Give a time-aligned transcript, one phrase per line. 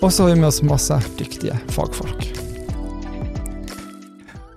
[0.00, 2.22] Og så har vi med oss masse dyktige fagfolk.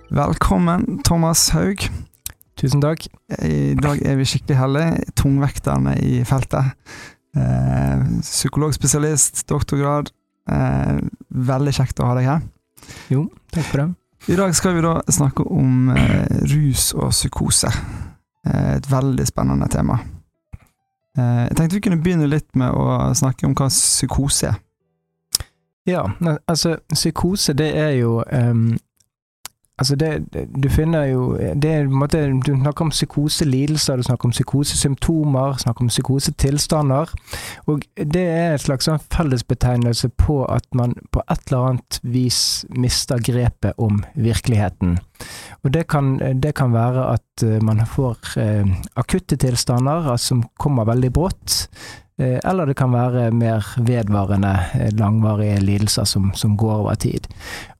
[0.08, 1.84] Velkommen, Thomas Haug.
[2.56, 3.04] Tusen takk.
[3.44, 5.04] I dag er vi skikkelig heldige.
[5.20, 6.72] Tungvekterne i feltet.
[7.36, 10.08] Eh, psykologspesialist, doktorgrad.
[10.48, 12.40] Eh, veldig kjekt å ha deg her.
[13.12, 13.88] Jo, takk for det.
[14.32, 17.68] I dag skal vi da snakke om eh, rus og psykose.
[18.48, 20.00] Eh, et veldig spennende tema.
[21.20, 24.63] Eh, jeg tenkte vi kunne begynne litt med å snakke om hva psykose er.
[25.86, 26.06] Ja,
[26.48, 28.76] altså, psykose det er jo um,
[29.78, 30.24] Altså, det,
[30.62, 35.82] du finner jo det er, måte, Du snakker om psykoselidelser, du snakker om psykosesymptomer, snakker
[35.82, 37.10] om psykosetilstander.
[37.66, 42.38] Og det er et slags sånn fellesbetegnelse på at man på et eller annet vis
[42.70, 44.94] mister grepet om virkeligheten.
[45.64, 50.86] Og det kan, det kan være at man får eh, akutte tilstander altså, som kommer
[50.86, 51.64] veldig brått.
[52.18, 57.26] Eh, eller det kan være mer vedvarende, eh, langvarige lidelser som, som går over tid.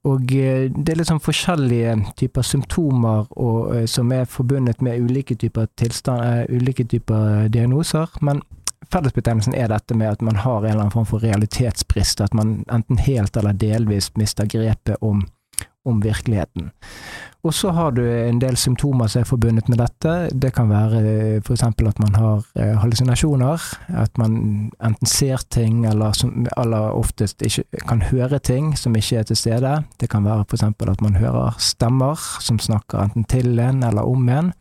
[0.03, 5.37] Og eh, det er litt sånn forskjellige typer symptomer og, som er forbundet med ulike
[5.39, 8.11] typer, tilstand, ulike typer diagnoser.
[8.21, 8.43] men
[8.93, 12.59] Fellesbetegnelsen er dette med at man har en eller annen form for realitetsbrist, at man
[12.71, 15.23] enten helt eller delvis mister grepet om
[15.85, 16.71] om virkeligheten.
[17.45, 20.13] Og så har du en del symptomer som er forbundet med dette.
[20.33, 21.63] Det kan være eh, f.eks.
[21.63, 23.65] at man har eh, hallusinasjoner,
[24.01, 29.19] at man enten ser ting eller som aller oftest ikke kan høre ting som ikke
[29.21, 29.75] er til stede.
[30.01, 30.63] Det kan være f.eks.
[30.63, 34.51] at man hører stemmer som snakker enten til en eller om en.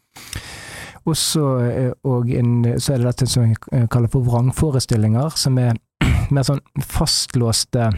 [1.09, 5.73] Også, eh, og en, så er det dette som vi kaller for vrangforestillinger, som er
[6.35, 7.89] mer sånn fastlåste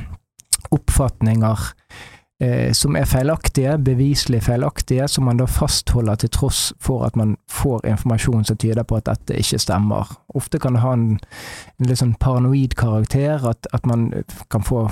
[0.71, 1.71] oppfatninger
[2.41, 7.37] eh, som er feilaktige, beviselig feilaktige, som man da fastholder til tross for at man
[7.51, 10.17] får informasjon som tyder på at dette ikke stemmer.
[10.35, 11.09] Ofte kan det ha en,
[11.79, 14.11] en litt sånn paranoid karakter, at, at man
[14.51, 14.87] kan få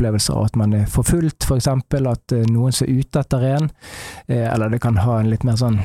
[0.00, 3.70] opplevelser av at man er forfulgt, f.eks., for at eh, noen ser ute etter en,
[4.28, 5.80] eh, eller det kan ha en litt mer sånn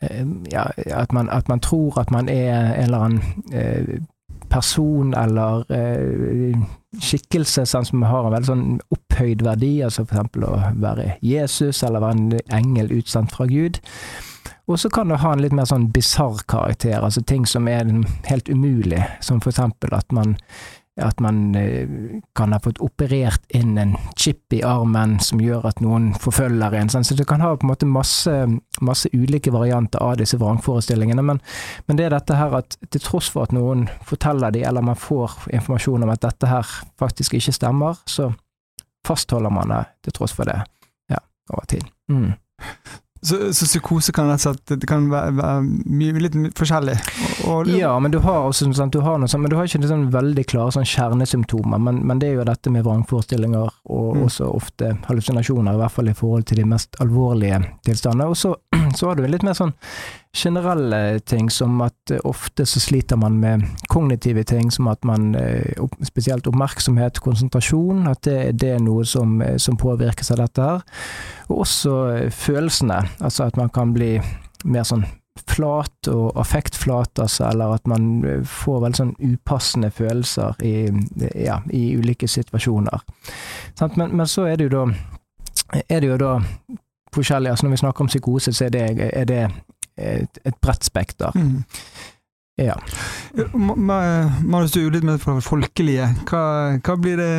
[0.00, 4.00] eh, ja, at man, at man, tror at man er en eller annen eh,
[4.50, 6.56] person eller eh,
[7.00, 12.02] skikkelse sånn som har en veldig sånn opphøyd verdi, altså eksempel å være Jesus eller
[12.02, 13.78] være en engel utsendt fra Gud.
[14.70, 17.88] Og så kan det ha en litt mer sånn bisarr karakter, altså ting som er
[18.28, 20.36] helt umulig, som eksempel at man
[21.02, 21.88] at man eh,
[22.36, 26.90] kan ha fått operert inn en chip i armen som gjør at noen forfølger en.
[26.90, 28.34] Så du kan ha på en måte masse,
[28.80, 31.24] masse ulike varianter av disse vrangforestillingene.
[31.26, 31.42] Men,
[31.86, 34.98] men, det er dette her at til tross for at noen forteller de, eller man
[34.98, 38.30] får informasjon om at dette her faktisk ikke stemmer, så
[39.06, 40.60] fastholder man det til tross for det.
[41.10, 41.22] Ja,
[41.52, 41.86] over tid.
[42.10, 42.32] Mm.
[43.22, 46.94] Så, så, psykose kan rett og slett det kan være, være litt forskjellig?
[47.44, 49.68] Og, og, ja, men du har også sånn, du har noe sånt, men du har
[49.68, 51.82] ikke sånn veldig klare sånn kjernesymptomer.
[51.84, 54.24] Men, men, det er jo dette med vrangforestillinger og mm.
[54.24, 58.30] også ofte hallusinasjoner, i hvert fall i forhold til de mest alvorlige tilstandene.
[58.32, 58.54] Og så,
[58.96, 59.76] så har du en litt mer sånn
[60.32, 65.34] generelle ting, som at eh, ofte så sliter man med kognitive ting, som at man
[65.34, 65.74] eh,
[66.06, 70.84] Spesielt oppmerksomhet, konsentrasjon, at det, det er noe som, eh, som, påvirkes av dette her.
[71.48, 71.94] Og også
[72.30, 74.18] følelsene, altså at man kan bli
[74.64, 75.06] mer sånn
[75.48, 80.90] flat og affektflat, altså, eller at man får veldig sånn upassende følelser i,
[81.46, 83.06] ja, i ulike situasjoner.
[83.96, 84.84] Men, men, så er det jo da
[85.88, 86.32] er det jo da
[87.14, 89.42] forskjellig, altså Når vi snakker om psykose, så er det, er det
[90.00, 91.34] et, et bredt spekter.
[91.34, 91.62] Mm.
[92.60, 92.76] Ja.
[93.54, 96.10] Marius, du er jo litt mer fra det folkelige.
[96.28, 96.42] Hva,
[96.84, 97.30] hva, blir det,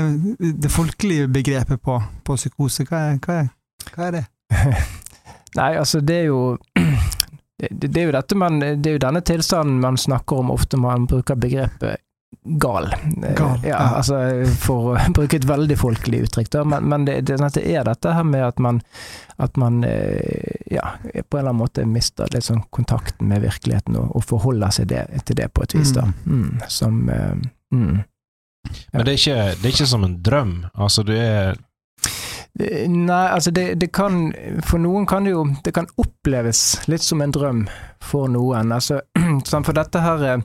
[0.64, 2.88] det folkelige begrepet på, på psykose?
[2.90, 3.52] Hva er, hva, er,
[3.94, 4.24] hva er, det?
[5.60, 6.42] Nei, altså det er jo
[7.62, 10.80] det, det, er jo dette man, det er jo denne tilstanden man snakker om ofte
[10.82, 12.02] man bruker begrepet
[12.44, 12.96] gal.
[13.38, 13.60] gal.
[13.64, 16.64] Ja, altså For å bruke et veldig folkelig uttrykk, da.
[16.64, 18.82] Men, men det, det, er dette her med at man,
[19.38, 23.98] at man eh, ja, på en eller annen måte mister litt sånn kontakten med virkeligheten
[24.00, 26.08] og, og forholder seg det, til det på et vis, da.
[26.26, 26.38] Mm.
[26.42, 27.36] Mm, som uh,
[27.76, 28.00] mm.
[28.94, 30.56] Men det er, ikke, det er, ikke, som en drøm?
[30.74, 31.60] Altså, du er
[32.62, 34.34] Nei, altså det, det, kan
[34.68, 37.62] For noen kan det jo Det kan oppleves litt som en drøm
[38.04, 38.74] for noen.
[38.76, 39.00] Altså,
[39.66, 40.42] for dette her Eh,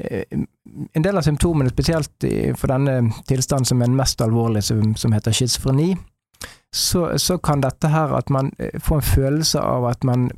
[0.00, 2.26] en del av symptomene, spesielt
[2.56, 5.94] for denne tilstanden som er den mest alvorlige, som, som heter schizofreni,
[6.70, 10.30] så, så kan dette her at man eh, får en følelse av at man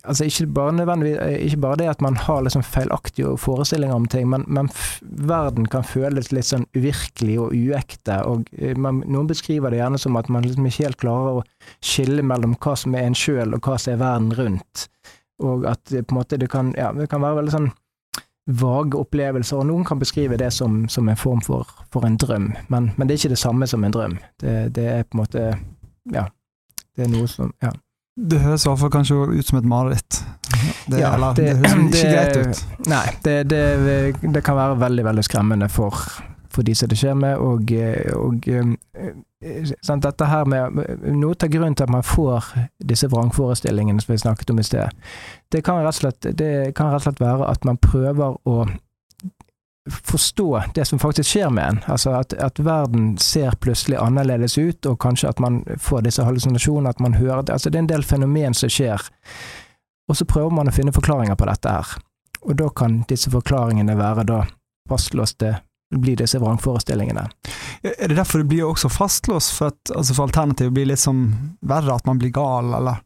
[0.00, 4.30] Altså ikke bare, eh, ikke bare det at man har liksom feilaktige forestillinger om ting,
[4.32, 4.70] men, men
[5.02, 8.16] verden kan føles litt sånn uvirkelig og uekte.
[8.24, 11.44] og eh, man, Noen beskriver det gjerne som at man liksom ikke helt klarer å
[11.84, 14.86] skille mellom hva som er en sjøl og hva som er verden rundt.
[15.44, 17.70] Og at på en måte det kan, ja, det kan være veldig sånn
[18.58, 22.50] vage opplevelser, og noen kan beskrive det som, som en form for, for en drøm,
[22.68, 24.18] men, men, det er ikke det samme som en drøm.
[24.40, 25.46] Det, det er på en måte
[26.14, 26.26] Ja.
[26.96, 27.70] Det er noe som Ja.
[28.20, 30.18] Det høres i hvert fall kanskje ut som et mareritt.
[30.90, 32.88] Det, ja, det, det, høres ikke det, greit ut.
[32.90, 33.04] Nei,
[34.34, 35.96] det, kan være veldig, veldig skremmende for,
[36.50, 37.72] for de som det skjer med, og,
[38.18, 40.76] og eh, sant, dette her med
[41.14, 42.52] Noe av grunnen til at man får
[42.90, 44.92] disse vrangforestillingene som vi snakket om i sted,
[45.52, 48.62] det kan rett og slett, rett og slett være at man prøver å
[49.90, 51.80] forstå det som faktisk skjer med en.
[51.86, 56.92] Altså at, at, verden ser plutselig annerledes ut, og kanskje at man får disse hallusinasjonene,
[56.92, 57.52] at man hører det.
[57.52, 59.02] Altså det er en del fenomen som skjer.
[60.08, 61.96] Og så prøver man å finne forklaringer på dette her.
[62.42, 64.44] Og da kan disse forklaringene være da
[64.90, 65.56] fastlåste
[65.98, 67.24] blir disse vrangforestillingene.
[67.82, 71.24] Er det derfor det blir også fastlåst, for, at, altså for alternativet blir litt som
[71.66, 73.02] verre, at man blir gal, eller?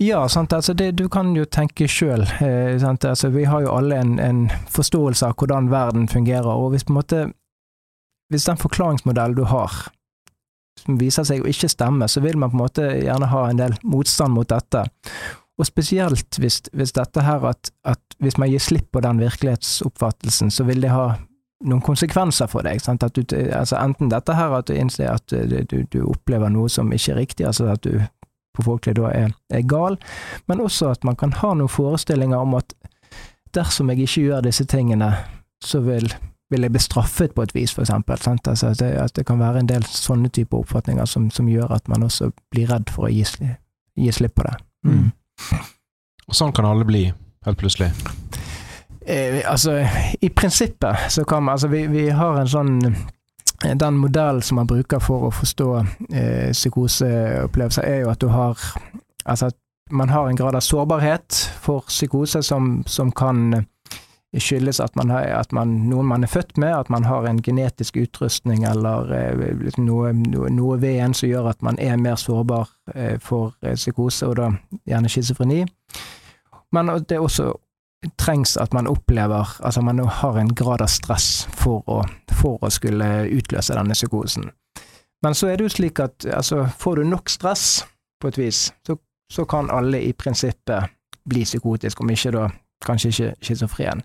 [0.00, 0.22] Ja?
[0.24, 2.24] Altså det, du kan jo tenke sjøl.
[2.40, 6.84] Eh, altså vi har jo alle en, en, forståelse av hvordan verden fungerer, og hvis,
[6.88, 7.24] på en måte,
[8.32, 9.90] hvis den forklaringsmodellen du har,
[10.80, 13.60] som viser seg å ikke stemme, så vil man på en måte gjerne ha en
[13.60, 14.86] del motstand mot dette.
[15.60, 20.48] Og spesielt hvis, hvis dette her at, at, hvis man gir slipp på den virkelighetsoppfattelsen,
[20.48, 21.18] så vil det ha
[21.64, 22.80] noen konsekvenser for deg.
[23.12, 23.22] Du,
[23.56, 27.20] altså enten dette her at du innser at du, du, opplever noe som ikke er
[27.24, 28.00] riktig, altså at du
[28.56, 29.98] på folkelig da er, er gal,
[30.50, 32.74] men også at man kan ha noen forestillinger om at
[33.54, 35.12] dersom jeg ikke gjør disse tingene,
[35.64, 36.08] så vil,
[36.50, 38.18] vil jeg bli straffet på et vis, for eksempel.
[38.34, 41.88] Altså det, at det kan være en del sånne typer oppfatninger som, som, gjør at
[41.88, 43.26] man også blir redd for å gi,
[43.98, 44.56] gi slipp på det.
[44.86, 45.10] Mm.
[46.30, 47.08] Og sånn kan alle bli,
[47.46, 47.92] helt plutselig?
[49.06, 49.80] Eh, altså,
[50.20, 52.74] i prinsippet så kan man Altså, vi, vi har en sånn
[53.64, 55.70] Eh, den modellen som man bruker for å forstå
[56.12, 58.58] eh, psykoseopplevelser, er jo at du har
[59.28, 59.56] Altså at
[59.90, 63.66] man har en grad av sårbarhet for psykose som, som kan
[64.32, 67.42] skyldes at, man har, at man, noen man er født med, at man har en
[67.42, 72.70] genetisk utrustning eller eh, noe, noe, ved en som gjør at man er mer sårbar
[72.94, 74.48] eh, for eh, psykose, og da
[74.88, 75.66] gjerne schizofreni.
[76.72, 77.52] Men det er også
[78.16, 82.00] trengs at man opplever Altså man har en grad av stress for å,
[82.32, 84.50] for å skulle utløse denne psykosen.
[85.22, 87.84] Men så er det jo slik at altså, får du nok stress,
[88.20, 88.96] på et vis, så,
[89.32, 90.92] så kan alle i prinsippet
[91.28, 92.46] bli psykotisk, om ikke da
[92.84, 94.02] kanskje ikke schizofren.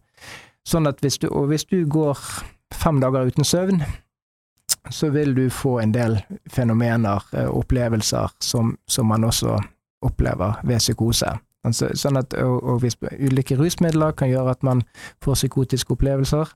[0.68, 2.20] Sånn at hvis du, og hvis du går
[2.74, 3.84] fem dager uten søvn,
[4.92, 6.20] så vil du få en del
[6.52, 9.58] fenomener, eh, opplevelser, som, som man også
[10.06, 11.32] opplever ved psykose.
[11.66, 14.84] Altså, sånn at, og, og hvis ulike rusmidler kan gjøre at man
[15.26, 16.54] får psykotiske opplevelser.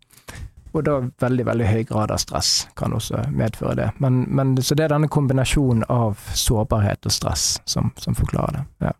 [0.70, 3.88] Og da veldig veldig høy grad av stress kan også medføre det.
[4.04, 8.66] Men, men så det er denne kombinasjonen av sårbarhet og stress som, som forklarer det.
[8.86, 8.94] Ja.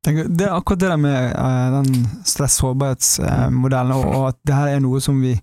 [0.00, 4.80] Det er akkurat det der med uh, den stress-sårbarhetsmodellen, og, og, at det her er
[4.80, 5.34] noe som vi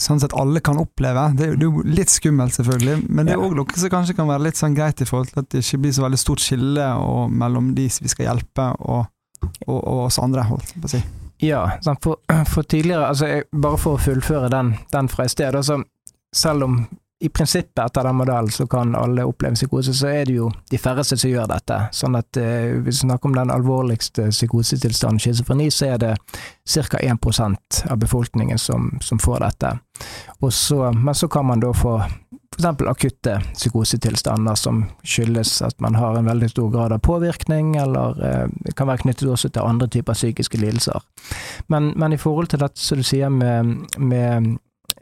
[0.00, 1.28] sånn sett alle kan oppleve.
[1.38, 4.48] Det er jo litt skummelt, selvfølgelig, men det er òg noe som kanskje kan være
[4.48, 7.30] litt sånn greit i forhold til at det ikke blir så veldig stort skille og,
[7.30, 9.06] mellom de vi skal hjelpe, og,
[9.68, 11.02] og, og oss andre, holdt på å si.
[11.44, 11.62] Ja,
[12.02, 12.18] for,
[12.50, 15.80] for tidligere, altså bare for å fullføre den, den fra i sted, altså,
[16.34, 16.78] selv om
[17.24, 20.78] i prinsippet etter den modellen så kan alle oppleve psykose, så er det jo de
[20.78, 21.78] færreste som gjør dette.
[21.96, 27.00] Sånn at eh, hvis vi snakker om den alvorligste psykosetilstanden, schizofreni, så er det ca.
[27.00, 29.72] 1% av befolkningen som, som får dette.
[30.50, 31.96] Så, men så kan man da få
[32.54, 32.82] f.eks.
[32.88, 38.74] akutte psykosetilstander som skyldes at man har en veldig stor grad av påvirkning, eller eh,
[38.76, 41.00] kan være knyttet også til andre typer psykiske lidelser.
[41.72, 44.54] Men, men i forhold til dette som du sier med, med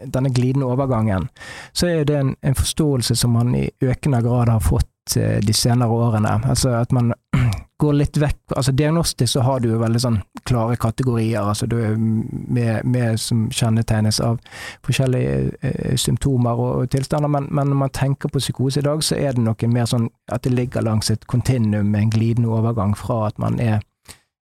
[0.06, 1.28] denne glidende overgangen,
[1.72, 5.54] så er det en, en, forståelse som man i økende grad har fått eh, de
[5.56, 6.40] senere årene.
[6.48, 7.12] Altså at man
[7.82, 11.76] går litt vekk altså Diagnostisk så har du jo veldig sånn klare kategorier, altså du
[11.98, 14.38] med, med som kjennetegnes av
[14.86, 19.02] forskjellige eh, symptomer og, og tilstander, men, men, når man tenker på psykose i dag,
[19.02, 22.52] så er det noe mer sånn at det ligger langs et kontinuum med en glidende
[22.52, 23.80] overgang fra at man er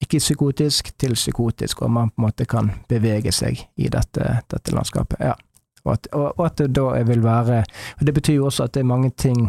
[0.01, 4.73] ikke psykotisk til psykotisk, og man på en måte kan bevege seg i dette, dette
[4.73, 5.21] landskapet.
[5.21, 5.35] Ja.
[5.83, 7.63] Og, at, og, og at, det da vil være
[7.97, 9.47] og Det betyr jo også at det er mange ting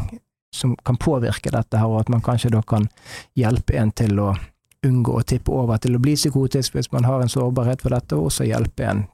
[0.54, 2.88] som kan påvirke dette, her, og at man kanskje da kan
[3.36, 4.34] hjelpe en til å
[4.84, 8.16] unngå å tippe over til å bli psykotisk hvis man har en sårbarhet for dette,
[8.16, 9.04] og også hjelpe en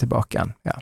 [0.00, 0.54] tilbake igjen.
[0.66, 0.78] Ja.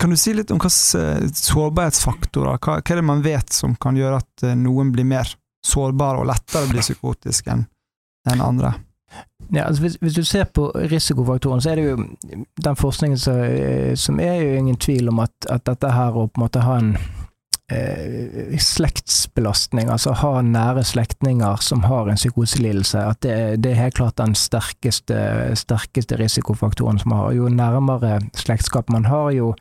[0.00, 3.96] kan du si litt om hvilke sårbarhetsfaktorer hva, hva er det man vet som kan
[3.96, 5.28] gjøre at noen blir mer
[5.66, 7.66] sårbare og lettere blir psykotisk enn
[8.32, 8.72] en andre?
[9.54, 12.06] Ja, altså hvis, hvis, du ser på risikofaktoren, så er det jo
[12.64, 13.38] den forskningen som,
[13.94, 16.78] som er jo ingen tvil om at, at dette her å på en måte ha
[16.80, 16.96] en
[17.72, 23.98] eh, slektsbelastning, altså ha nære slektninger som har en psykoselidelse, at det, det, er helt
[24.00, 25.18] klart den sterkeste,
[25.58, 27.32] sterkeste risikofaktoren som har.
[27.36, 29.52] Jo nærmere slektskap man har, jo,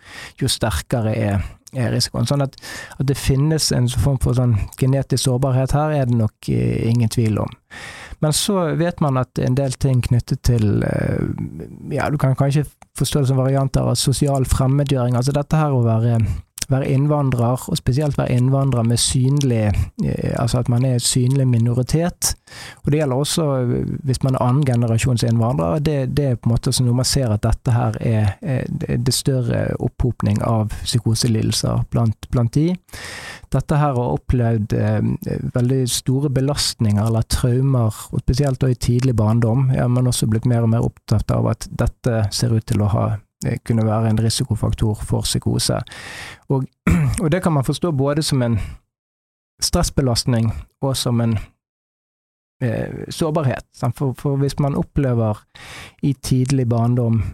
[0.41, 2.29] jo sterkere er, er risikoen.
[2.29, 2.57] Sånn at,
[2.97, 7.11] at, det finnes en form for sånn genetisk sårbarhet her, er det nok eh, ingen
[7.11, 7.55] tvil om.
[8.23, 11.21] Men så vet man at en del ting knyttet til eh,
[11.93, 12.65] Ja, du kan kanskje
[12.97, 15.17] forstå det som varianter av sosial fremmedgjøring.
[15.17, 16.19] Altså dette her å være
[16.69, 21.47] være innvandrer, og spesielt være innvandrer med synlig eh, Altså at man er en synlig
[21.47, 22.35] minoritet.
[22.83, 25.79] Og det gjelder også eh, hvis man er annen generasjons innvandrer.
[25.79, 28.65] Det, det, er på en måte noe man ser at dette her er, er
[28.97, 32.71] det større opphopning av psykoselidelser blant, blant de.
[33.55, 35.05] Dette her har opplevd eh,
[35.55, 40.47] veldig store belastninger eller traumer, og spesielt da i tidlig barndom, er man også blitt
[40.49, 43.05] mer og mer opptatt av at dette ser ut til å ha
[43.67, 45.77] kunne være en risikofaktor for psykose.
[46.49, 46.65] Og,
[47.21, 48.57] og, det kan man forstå både som en
[49.61, 51.37] stressbelastning og som en
[52.63, 53.67] eh, sårbarhet.
[53.95, 55.43] For, for, hvis man opplever
[56.03, 57.33] i tidlig barndom eh,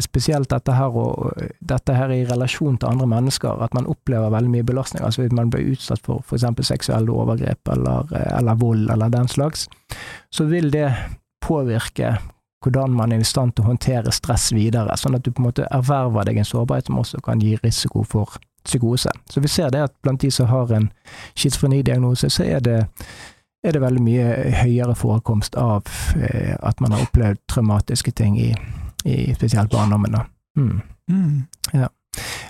[0.00, 4.52] spesielt dette her, og, dette her i relasjon til andre mennesker, at man opplever veldig
[4.52, 5.04] mye belastning.
[5.04, 6.44] Altså hvis man blir utsatt for f.eks.
[6.68, 9.68] seksuelle overgrep eller, eh, eller vold eller den slags,
[10.30, 10.90] så vil det
[11.40, 12.18] påvirke
[12.60, 15.48] hvordan man er i stand til å håndtere stress videre, sånn at du på en
[15.48, 18.36] måte erverver deg en sårbarhet som også kan gi risiko for
[18.68, 19.08] psykose.
[19.30, 20.90] Så vi ser det at blant de som har en
[21.32, 22.82] schizofrenidiagnose, så er det,
[23.64, 24.28] er det veldig mye
[24.60, 25.88] høyere forekomst av
[26.20, 28.52] eh, at man har opplevd traumatiske ting i,
[29.04, 30.16] i spesielt barndommen.
[30.56, 30.80] Mm.
[31.08, 31.42] Mm.
[31.74, 31.86] Ja.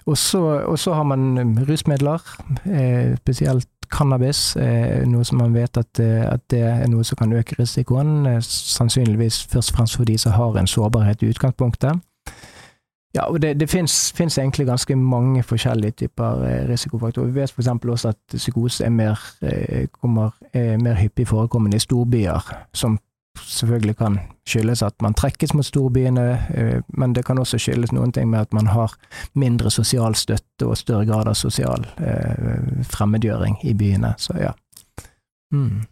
[0.07, 2.23] Og så har man rusmidler,
[2.67, 7.19] eh, spesielt cannabis, eh, noe som man vet at, eh, at, det er noe som
[7.21, 11.31] kan øke risikoen, eh, sannsynligvis først og fremst for de som har en sårbarhet i
[11.31, 12.01] utgangspunktet.
[13.15, 17.27] Ja, og det, det finnes egentlig ganske mange forskjellige typer eh, risikofaktorer.
[17.27, 17.69] Vi vet f.eks.
[17.69, 19.19] også at psykose er mer,
[20.01, 22.99] kommer, er mer hyppig forekommende i storbyer, som
[23.39, 24.19] selvfølgelig kan
[24.49, 28.41] skyldes at man trekkes mot storbyene, eh, men det kan også skyldes noen ting med
[28.41, 28.95] at man har
[29.35, 34.15] mindre sosial støtte og større grad av sosial eh, fremmedgjøring i byene.
[34.19, 34.53] Så ja.
[35.55, 35.83] Mm.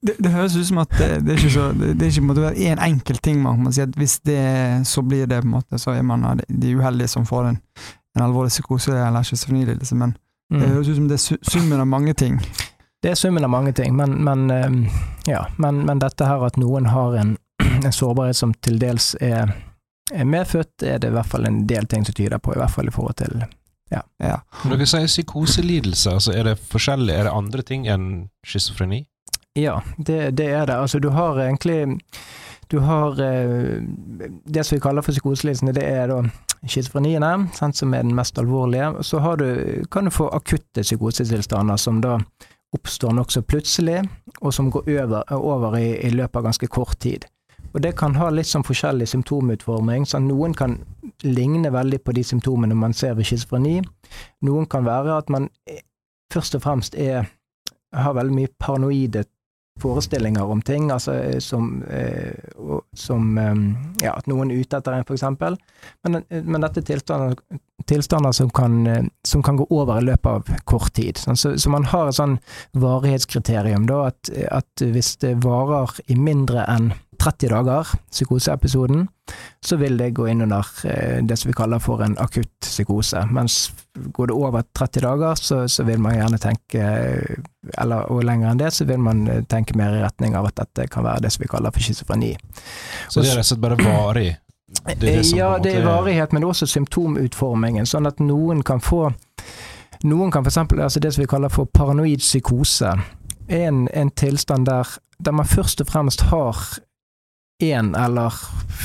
[0.00, 2.24] Det, det, høres ut som at det, det er ikke så Det, det er ikke
[2.24, 5.42] måtte være én en enkelt ting man kan si at hvis det så blir det
[5.42, 7.58] på en måte, så er man de uheldige som får en,
[8.16, 10.16] en alvorlig psykose eller schizofrenilidelse, men
[10.50, 10.60] mm.
[10.60, 12.40] det høres ut som det er summen av mange ting.
[13.04, 14.86] Det er summen av mange ting, men, men ehm,
[15.26, 17.34] ja, men, men, dette her at noen har en,
[17.84, 19.50] en sårbarhet som til dels er,
[20.08, 22.72] er, medfødt, er det i hvert fall en del ting som tyder på, i hvert
[22.72, 23.42] fall i forhold til
[23.92, 24.00] ja.
[24.24, 24.38] ja.
[24.64, 28.06] Når dere sier psykoselidelse, altså er det forskjellig, er det andre ting enn
[28.40, 29.02] schizofreni?
[29.52, 30.78] Ja, det, det, er det.
[30.86, 31.98] Altså du har egentlig
[32.72, 33.84] du har eh,
[34.48, 36.22] Det som vi kaller for psykoselidelsene, det er da
[36.64, 38.94] schizofreniene, som er den mest alvorlige.
[39.04, 42.16] Så du, kan du få akutte psykosetilstander som da
[42.74, 44.02] oppstår nokså plutselig,
[44.40, 47.26] og som går over, over i, i, løpet av ganske kort tid.
[47.74, 50.06] Og Det kan ha litt sånn forskjellig symptomutforming.
[50.06, 50.76] så Noen kan
[51.22, 53.80] ligne veldig på de symptomene man ser ved schizofreni.
[54.46, 55.48] Noen kan være at man
[56.32, 57.26] først og fremst er,
[57.94, 59.24] har veldig mye paranoide
[59.80, 62.32] forestillinger om ting, altså eh, som, eh,
[62.92, 63.54] som eh,
[64.04, 65.58] ja, at noen er ute etter en, for eksempel.
[66.06, 67.38] Men, men dette er tilstander,
[67.90, 71.18] tilstander som, kan, som, kan, gå over i løpet av kort tid.
[71.18, 72.38] Så, så man har et sånn
[72.78, 76.92] varighetskriterium, da, at, at hvis det varer i mindre enn
[77.24, 79.06] 30 dager, psykoseepisoden,
[79.64, 83.24] så vil det gå inn under eh, det som vi kaller for en akutt psykose.
[83.32, 86.86] Mens går det over 30 dager, så, så vil man gjerne tenke,
[87.78, 90.60] eller og lenger enn det, så vil man eh, tenke mer i retning av at
[90.60, 92.34] dette kan være det som vi kaller for schizofreni.
[93.08, 94.30] Så det er rett og slett bare varig?
[94.84, 99.06] Det det ja, det er varighet, men også symptomutformingen, sånn at noen kan få
[100.04, 102.90] noen kan eksempel, altså det som vi kaller for paranoid psykose,
[103.48, 104.88] en, en tilstand der,
[105.24, 106.58] der man først og fremst har
[107.62, 108.34] én eller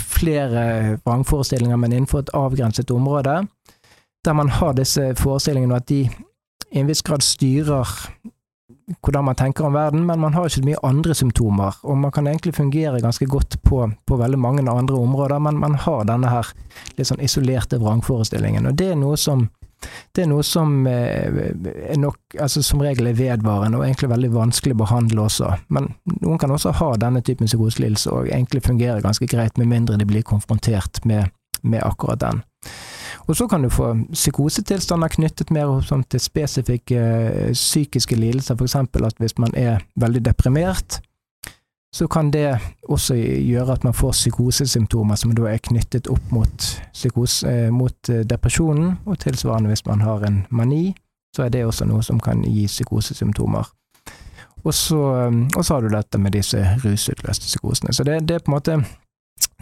[0.09, 3.47] flere vrangforestillinger, men innenfor et avgrenset område,
[4.25, 6.01] der man har disse forestillingene, og at de
[6.69, 7.87] i en viss grad styrer
[9.03, 12.11] hvordan man tenker om verden, men man har ikke så mye andre symptomer, og man
[12.11, 16.31] kan egentlig fungere ganske godt på, på veldig mange andre områder, men man har denne
[16.31, 16.49] her
[16.97, 19.45] litt sånn isolerte vrangforestillingen, og det er noe som
[20.15, 21.53] det er noe som eh,
[21.99, 25.51] nok, altså som regel er vedvarende og egentlig veldig vanskelig å behandle også.
[25.75, 29.99] Men noen kan også ha denne typen psykoselidelse og egentlig fungere ganske greit, med mindre
[29.99, 31.31] de blir konfrontert med,
[31.61, 32.43] med akkurat den.
[33.29, 38.75] Og så kan du få psykosetilstander knyttet mer sånn til spesifikke eh, psykiske lidelser, f.eks.
[38.79, 40.99] at hvis man er veldig deprimert,
[41.95, 46.65] så kan det også gjøre at man får psykosesymptomer som da er knyttet opp mot,
[46.93, 50.93] psykose, eh, mot eh, depresjonen, og tilsvarende hvis man har en mani,
[51.35, 53.71] så er det også noe som kan gi psykosesymptomer.
[54.63, 57.93] Og så, eh, har du dette med disse rusutløste psykosene.
[57.93, 58.79] Så det, det, er på en måte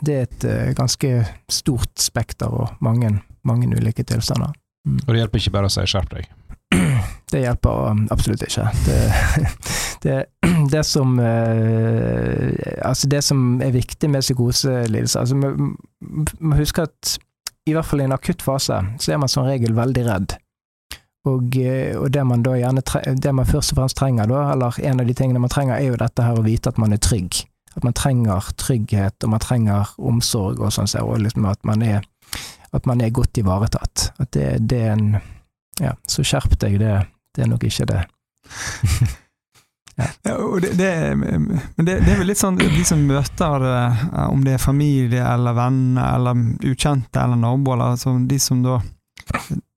[0.03, 4.51] det er et ganske stort spekter og mange, mange ulike tilstander.
[4.88, 5.00] Mm.
[5.05, 6.37] Og det hjelper ikke bare å si 'skjerp deg'?
[7.31, 8.69] Det hjelper absolutt ikke.
[8.86, 8.97] Det,
[10.05, 10.17] det,
[10.74, 15.75] det som uh, Altså, det som er viktig med psykoselidelser altså, Man
[16.39, 17.17] må huske at
[17.67, 20.38] i hvert fall i en akutt fase, så er man som regel veldig redd.
[21.27, 22.83] Og, eh, og det man da gjerne
[23.19, 25.89] det man først og fremst trenger, da, eller en av de tingene man trenger, er
[25.91, 27.41] jo dette her å vite at man er trygg.
[27.75, 32.07] At man trenger trygghet, og man trenger omsorg og sånn, og liksom at man er,
[32.71, 34.12] at man er godt ivaretatt.
[34.24, 35.19] At det er en
[35.84, 36.98] Ja, så skjerp deg, det,
[37.36, 38.01] det er nok ikke det.
[40.00, 40.07] ja.
[40.25, 40.36] ja.
[40.63, 44.63] det, det, men det, er vel litt sånn de som møter, eh, om det er
[44.63, 48.81] familie eller venner eller ukjente eller naboer, altså de som da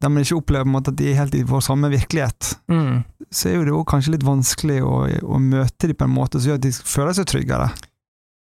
[0.00, 3.02] der man ikke opplever at de er helt i vår samme virkelighet, mm.
[3.30, 6.52] så er jo det kanskje litt vanskelig å, å møte dem på en måte som
[6.52, 7.70] gjør at de føler seg tryggere.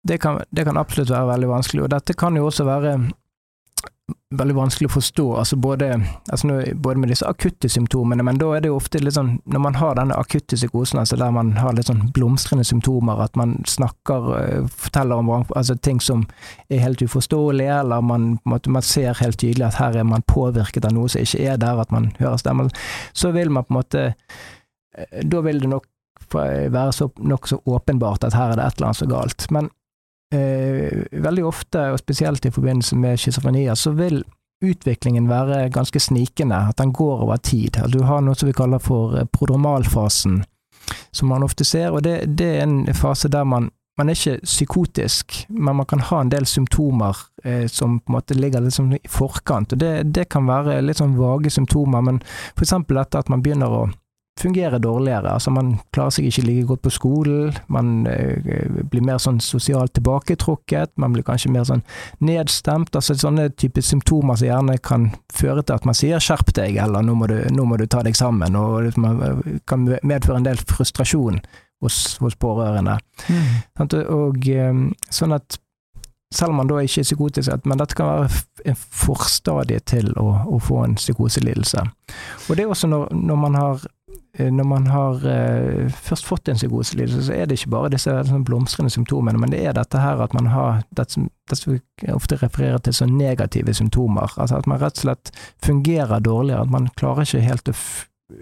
[0.07, 2.95] Det kan, det kan, absolutt være veldig vanskelig, og dette kan jo også være
[4.31, 5.89] veldig vanskelig å forstå, altså både,
[6.31, 9.63] altså både, med disse akutte symptomene, men da er det jo ofte litt sånn, når
[9.65, 13.57] man har denne akutte psykosen, altså der man har litt sånn blomstrende symptomer, at man
[13.67, 16.23] snakker, uh, forteller om altså ting som
[16.71, 20.95] er helt uforståelige, eller man, man ser helt tydelig at her er man påvirket av
[20.95, 22.71] noe som ikke er der, at man hører stemmer,
[23.13, 25.87] så vil man på en måte eh, Da vil det nok
[26.31, 29.47] være så, nokså åpenbart at her er det et eller annet så galt.
[29.51, 29.69] Men
[30.31, 34.23] eh, veldig ofte, og spesielt i forbindelse med schizofrenia, så vil
[34.61, 37.77] utviklingen være ganske snikende, at den går over tid.
[37.93, 40.43] Du har noe som vi kaller for eh, prodromalfasen,
[41.11, 44.45] som man ofte ser, og det, det er en fase der man man er ikke
[44.47, 48.73] psykotisk, men man kan ha en del symptomer eh, som på en måte ligger litt
[48.73, 49.75] sånn i forkant.
[49.75, 52.21] og det, det, kan være litt sånn vage symptomer, men
[52.55, 53.83] eksempel dette at man begynner å
[54.39, 55.33] fungerer dårligere.
[55.33, 59.93] Altså man klarer seg ikke like godt på skolen, man eh, blir mer sånn sosialt
[59.97, 61.83] tilbaketrukket, man blir kanskje mer sånn
[62.23, 62.95] nedstemt.
[62.95, 67.05] Altså sånne typer symptomer som gjerne kan føre til at man sier 'skjerp deg', eller
[67.05, 70.47] nå må, du, nå må du ta deg sammen', og man eh, kan medføre en
[70.47, 71.41] del frustrasjon
[71.81, 72.97] hos, hos pårørende.
[73.27, 73.91] Mm.
[74.07, 75.59] Og eh, sånn at
[76.31, 78.29] selv om man da ikke er psykotisk, men dette kan være
[78.71, 81.83] en forstadie til å, å få en psykoselidelse.
[82.47, 83.83] Og det er også når, når man har
[84.39, 88.45] når man har eh, først fått en psykoselidelse, så er det ikke bare disse sånn
[88.47, 91.27] blomstrende symptomene, men det er dette her at man har det som,
[92.15, 94.31] ofte refererer til som negative symptomer.
[94.37, 95.33] Altså at man rett og slett
[95.65, 97.75] fungerer dårligere, at man klarer ikke helt å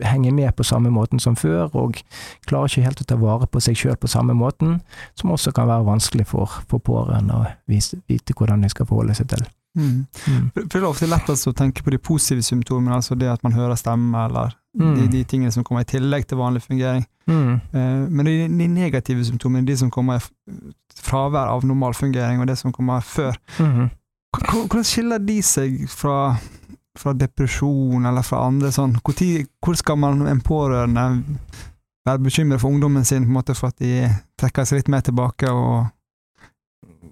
[0.06, 1.98] henge med på samme måten som før, og
[2.46, 4.84] klarer ikke helt å ta vare på seg sjøl på samme måten,
[5.18, 9.34] som også kan være vanskelig for, for pårørende å vite hvordan de skal forholde seg
[9.34, 9.50] til.
[9.78, 10.06] Mm.
[10.28, 10.50] Mm.
[10.56, 13.54] For det er ofte lettest å tenke på de positive symptomene, altså det at man
[13.54, 14.96] hører stemme, eller mm.
[14.98, 17.06] de, de, tingene som kommer i tillegg til vanlig fungering.
[17.30, 17.54] Mm.
[17.54, 20.58] Eh, men de, de, negative symptomene, de som kommer i
[21.00, 23.92] fravær av normal fungering, og det som kommer før, mm.
[24.50, 26.34] hvordan skiller de seg fra,
[26.98, 28.98] fra, depresjon eller fra andre sånn?
[29.04, 31.08] Hvor, tid, hvor skal man, en pårørende,
[32.08, 34.08] være bekymret for ungdommen sin på en måte for at de
[34.40, 35.52] trekker seg litt mer tilbake?
[35.54, 35.90] og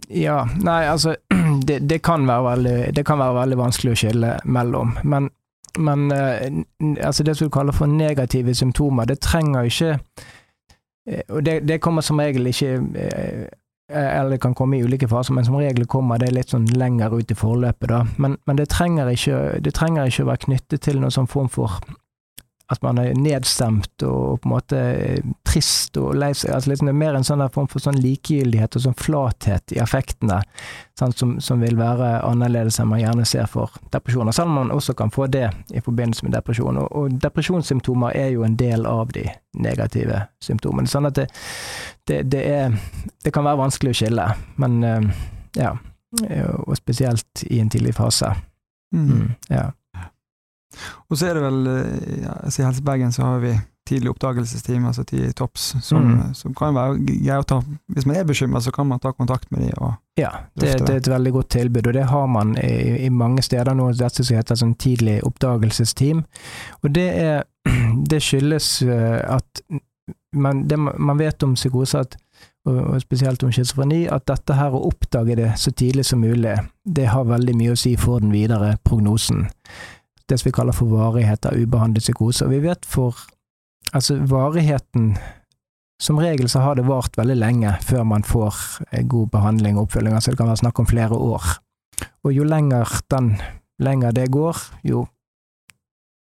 [0.08, 1.16] ja, nei, altså
[1.68, 4.98] det, det, kan veldig, det, kan være veldig, vanskelig å skille mellom.
[5.04, 5.30] Men
[5.78, 6.48] men eh,
[7.06, 9.92] altså det som du kaller for negative symptomer, det trenger ikke
[11.06, 13.46] eh, Og det, det kommer som regel ikke eh,
[13.90, 17.14] eller det kan komme i ulike faser, men som regel kommer det litt sånn lenger
[17.14, 17.88] ut i forløpet.
[17.90, 18.02] da.
[18.18, 21.48] Men, men det, trenger ikke, det, trenger ikke, å være knyttet til noen sånn form
[21.48, 21.80] for
[22.68, 24.80] at man er nedstemt og på en måte
[25.48, 26.52] trist og lei seg.
[26.52, 29.80] Altså liksom det er mer en sånn form for sånn likegyldighet og sånn flathet i
[29.80, 30.42] affektene
[31.00, 34.36] sånn, som, som, vil være annerledes enn man gjerne ser for depresjoner.
[34.36, 36.82] Selv om man også kan få det i forbindelse med depresjon.
[36.84, 39.24] Og, og depresjonssymptomer er jo en del av de
[39.64, 40.92] negative symptomene.
[40.92, 41.30] Sånn at det,
[42.10, 42.76] det, det, er,
[43.24, 44.28] det kan være vanskelig å skille,
[44.60, 45.26] men eh,
[45.58, 45.76] ja.
[46.64, 48.30] Og spesielt i en tidlig fase.
[48.96, 49.08] Mm.
[49.12, 49.66] Mm, ja.
[51.10, 53.56] Og så er det vel eh, ja, altså I Helse Bergen så har vi
[53.88, 56.34] tidlig oppdagelsesteam, altså ti topps, som, mm.
[56.36, 57.62] som, kan være greie å ta
[57.96, 59.96] Hvis man er bekymret, så kan man ta kontakt med dem.
[60.20, 63.46] ja, det, det, er et veldig godt tilbud, og det har man i, i mange
[63.46, 66.26] steder nå, dette som heter sånn tidlig oppdagelsesteam.
[66.84, 67.44] Og det, er,
[68.12, 69.64] det skyldes eh, at
[70.36, 72.20] man, det man vet om psykose, at
[72.68, 76.58] og, og spesielt om schizofreni, at dette her å oppdage det så tidlig som mulig,
[76.84, 79.48] det har veldig mye å si for den videre prognosen.
[80.28, 82.46] Det som vi kaller for varighet av ubehandlet psykose.
[82.46, 83.16] Og vi vet for
[83.96, 85.14] altså varigheten
[86.04, 88.58] som regel så har det vart veldig lenge før man får
[88.92, 91.46] eh, god behandling og oppfølging, altså det kan være snakk om flere år.
[92.24, 93.32] Og jo lenger, den,
[93.82, 95.08] lenger det går, jo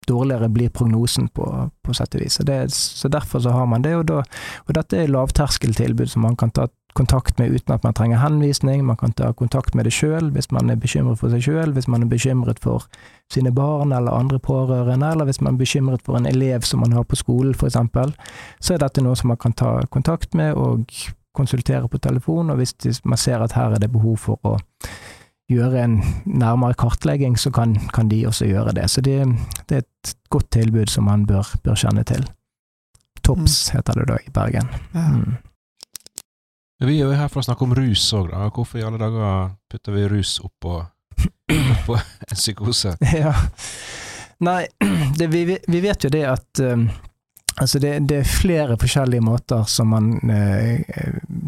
[0.07, 1.45] dårligere blir prognosen på,
[1.83, 2.39] på sett og vis.
[2.39, 4.23] Så, det, så, derfor så har man det, og, da,
[4.65, 6.67] og dette er lavterskeltilbud som man kan ta
[6.97, 10.49] kontakt med uten at man trenger henvisning, man kan ta kontakt med det sjøl hvis
[10.51, 12.87] man er bekymret for seg sjøl, hvis man er bekymret for
[13.33, 16.95] sine barn eller andre pårørende, eller hvis man er bekymret for en elev som man
[16.97, 18.15] har på skolen eksempel,
[18.59, 20.89] så er dette noe som man kan ta kontakt med og
[21.37, 24.57] konsultere på telefon, og hvis man ser at her er det behov for å
[25.51, 28.89] gjøre en nærmere kartlegging, så kan, kan de også gjøre det.
[28.91, 29.19] Så det,
[29.69, 32.25] det, er et godt tilbud som man bør, bør kjenne til.
[33.23, 33.75] TOPS mm.
[33.75, 34.73] heter det da i Bergen.
[34.93, 35.07] Ja.
[35.07, 35.37] Mm.
[36.79, 38.51] Vi er jo her for å snakke om rus òg, da.
[38.53, 40.75] Hvorfor i alle dager putter vi rus oppå,
[41.49, 41.97] oppå
[42.29, 42.97] en psykose?
[43.23, 43.33] Ja.
[44.45, 44.67] Nei,
[45.17, 46.83] det, vi, vi, vet jo det at um,
[47.57, 50.77] Altså det, det, er flere forskjellige måter som man uh,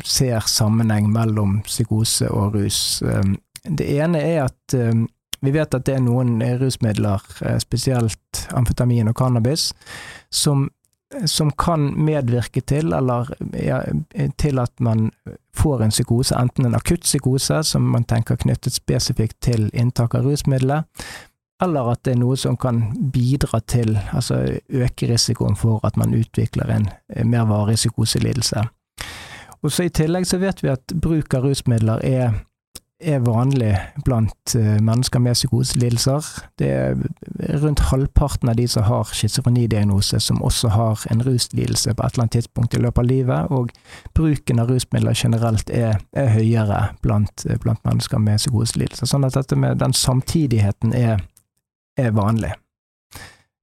[0.01, 2.79] ser sammenheng mellom psykose og rus.
[3.05, 3.35] Um,
[3.69, 5.07] det ene er at um,
[5.41, 9.69] vi vet at det er noen rusmidler, uh, spesielt amfetamin og cannabis,
[10.29, 10.67] som,
[11.25, 13.81] som kan medvirke til, eller ja,
[14.37, 15.09] til at man
[15.55, 20.27] får en psykose, enten en akutt psykose som man tenker knyttet spesifikt til inntak av
[20.27, 20.85] rusmidler,
[21.63, 26.15] eller at det er noe som kan bidra til, altså øke risikoen for at man
[26.15, 26.87] utvikler en
[27.27, 28.63] mer varig psykoselidelse.
[29.59, 32.37] Og så I tillegg så vet vi at bruk av rusmidler er
[32.99, 33.71] er vanlig
[34.05, 36.25] blant eh, mennesker med psykoselidelser.
[36.59, 36.97] Det er
[37.63, 42.25] rundt halvparten av de som har schizofrenidiagnose, som også har en ruslidelse på et eller
[42.25, 43.71] annet tidspunkt i løpet av livet, og
[44.17, 49.07] bruken av rusmidler generelt er, er høyere blant, blant, mennesker med psykoselidelser.
[49.07, 51.23] Sånn at dette med den samtidigheten er,
[51.97, 52.51] er vanlig.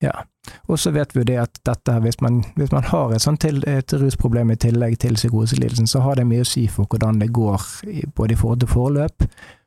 [0.03, 0.25] Ja.
[0.67, 3.41] Og så vet vi jo det at dette, hvis man, hvis man har et, sånt
[3.41, 7.21] til, et rusproblem i tillegg til psykoselidelsen, så har det mye å si for hvordan
[7.23, 7.63] det går,
[8.15, 9.27] både i forhold til forløp,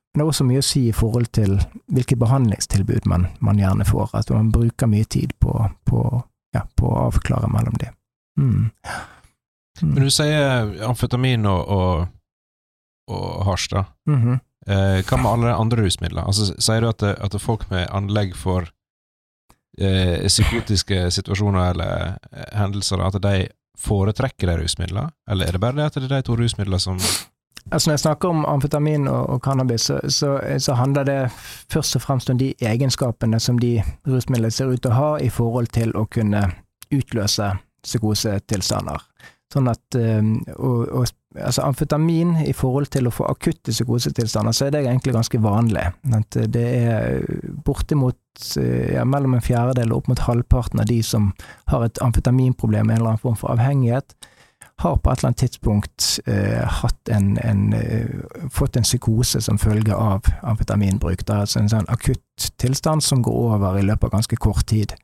[0.10, 1.60] men det er også mye å si i forhold til
[1.94, 4.10] hvilke behandlingstilbud man, man gjerne får.
[4.18, 5.54] At man bruker mye tid på,
[5.86, 6.02] på,
[6.56, 7.92] ja, på å avklare mellom de.
[8.42, 8.72] Mm.
[9.84, 9.92] Mm.
[9.94, 12.10] Men du sier amfetamin og, og,
[13.14, 13.86] og hasj, da.
[14.10, 14.40] Mm -hmm.
[14.68, 16.24] eh, hva med alle andre rusmidler?
[16.24, 18.66] Altså, sier du at, at folk med anlegg for
[19.78, 23.48] eh, psykotiske situasjoner eller eh, hendelser, at de
[23.80, 25.10] foretrekker de rusmidlene?
[25.30, 26.98] Eller er det bare det at det er de to rusmidlene som
[27.72, 31.18] Altså Når jeg snakker om amfetamin og, og cannabis, så, så, så, handler det
[31.70, 35.30] først og fremst om de egenskapene som de rusmidlene ser ut til å ha i
[35.30, 36.42] forhold til å kunne
[36.90, 37.52] utløse
[37.84, 39.04] psykosetilstander.
[39.54, 41.06] Sånn at og, og,
[41.38, 45.86] altså Amfetamin i forhold til å få akutte psykosetilstander, så er det egentlig ganske vanlig.
[46.16, 47.22] At det er
[47.66, 48.18] bortimot
[48.56, 51.32] ja, mellom en fjerdedel og opp mot halvparten av de som
[51.70, 54.16] har et amfetaminproblem en eller annen form for avhengighet,
[54.80, 59.96] har på et eller annet tidspunkt eh, en, en, eh, fått en psykose som følge
[59.96, 61.26] av amfetaminbruk.
[61.26, 64.64] Det er altså en sånn akutt tilstand som går over i løpet av ganske kort
[64.72, 64.96] tid.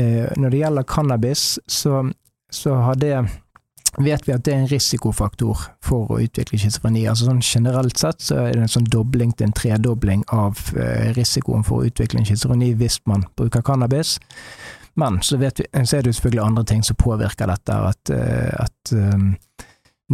[0.00, 2.00] Eh, når det gjelder cannabis, så,
[2.48, 3.18] så har det
[3.98, 7.04] vet vi at det er en risikofaktor for å utvikle schizofreni.
[7.10, 11.12] Altså sånn Generelt sett så er det en sånn dobling til en tredobling av eh,
[11.16, 14.18] risikoen for å utvikle en schizofreni hvis man bruker cannabis.
[14.94, 17.78] Men så, vi, så, er det selvfølgelig andre ting som påvirker dette.
[17.90, 19.32] At, eh, at um,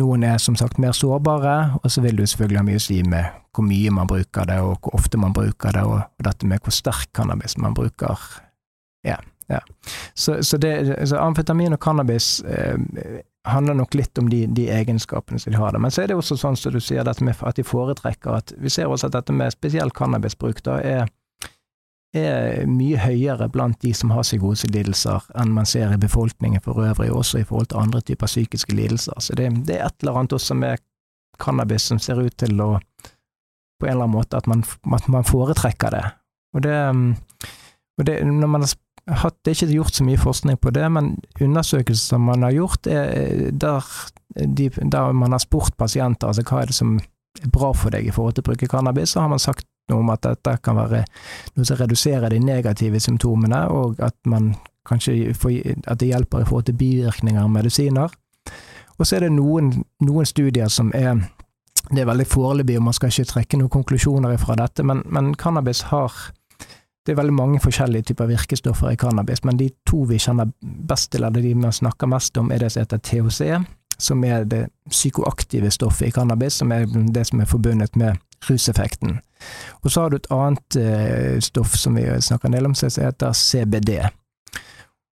[0.00, 3.00] noen er som sagt mer sårbare, og så vil du selvfølgelig ha mye å si
[3.04, 6.62] med hvor mye man bruker det, og hvor ofte man bruker det, og, dette med
[6.64, 8.20] hvor sterk cannabis man bruker.
[9.04, 9.18] Ja,
[9.50, 9.60] ja.
[10.14, 12.78] Så, så, det, så amfetamin og cannabis eh,
[13.48, 15.78] handler nok litt om de, de, egenskapene som de har.
[15.78, 18.52] Men så er det også sånn som du sier, dette med at de foretrekker at
[18.60, 21.08] Vi ser også at dette med spesielt cannabisbruk da er,
[22.16, 27.10] er mye høyere blant de som har psykoselidelser, enn man ser i befolkningen for øvrig,
[27.12, 29.16] også i forhold til andre typer psykiske lidelser.
[29.18, 30.84] Så det, det er et eller annet også med
[31.40, 32.74] cannabis som ser ut til å
[33.80, 34.60] på en eller annen måte at man,
[34.92, 36.04] at man foretrekker det.
[36.52, 36.76] Og det,
[37.96, 38.74] og det når man har
[39.22, 42.86] hatt, det er ikke gjort så mye forskning på det, men undersøkelser man har gjort,
[42.86, 43.86] er der,
[44.36, 46.98] de, der man har spurt pasienter altså hva er det som
[47.40, 50.04] er bra for deg i forhold til å bruke cannabis, så har man sagt noe
[50.04, 51.04] om at dette kan være
[51.56, 54.54] noe som reduserer de negative symptomene, og at man
[54.88, 58.14] kanskje får, at det hjelper i forhold til bivirkninger av medisiner.
[58.98, 59.72] Og så er det noen,
[60.04, 61.16] noen studier som er
[61.90, 65.32] det er veldig foreløpig, og man skal ikke trekke noen konklusjoner fra dette, men, men
[65.34, 66.12] cannabis har
[67.06, 71.12] det er veldig mange forskjellige typer virkestoffer i cannabis, men de to vi kjenner best
[71.12, 73.40] til, eller de vi snakker mest om, er det som heter THC,
[74.00, 78.16] som er det psykoaktive stoffet i cannabis, som er det som er forbundet med
[78.48, 79.18] ruseffekten.
[79.82, 82.92] Og så har du et annet eh, stoff som vi snakker en del om, som
[83.04, 83.90] heter CBD.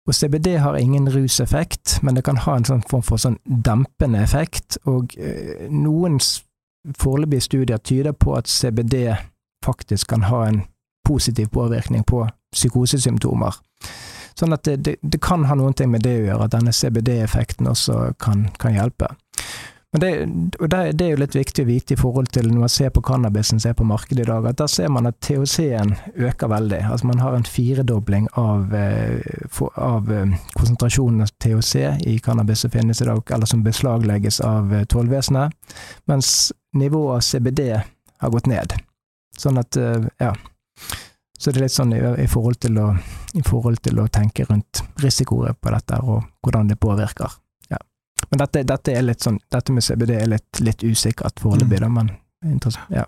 [0.08, 4.22] Og CBD har ingen ruseffekt, men det kan ha en sånn form for sånn dempende
[4.24, 6.16] effekt, og eh, noen
[6.96, 9.12] foreløpige studier tyder på at CBD
[9.64, 10.62] faktisk kan ha en
[11.06, 13.54] positiv påvirkning på psykosesymptomer.
[14.38, 17.66] Sånn at det, det, det, kan ha noe med det å gjøre, at denne CBD-effekten
[17.70, 19.10] også kan, kan, hjelpe.
[19.92, 20.10] Men det,
[20.60, 20.68] det,
[21.00, 23.58] det, er jo litt viktig å vite i forhold til når man ser på cannabisen
[23.58, 25.94] som er på markedet i dag, at der ser man at THC-en
[26.28, 26.82] øker veldig.
[26.92, 32.74] Altså man har en firedobling av, eh, av eh, konsentrasjonen av THC i cannabis som
[32.74, 35.56] finnes i dag, eller som beslaglegges av eh, tollvesenet,
[36.06, 38.76] mens nivået av CBD har gått ned.
[39.38, 39.76] Sånn at,
[40.18, 40.32] ja
[41.38, 42.86] så det er litt sånn i, i, forhold, å,
[43.38, 47.36] i forhold til å tenke rundt risikoer på dette, og hvordan det påvirker.
[47.70, 47.78] Ja.
[48.30, 51.94] Men dette, dette, er litt sånn, dette med CBD er litt, litt usikkert foreløpig, mm.
[51.94, 52.10] men
[52.42, 52.90] interessant.
[52.90, 53.06] Ja.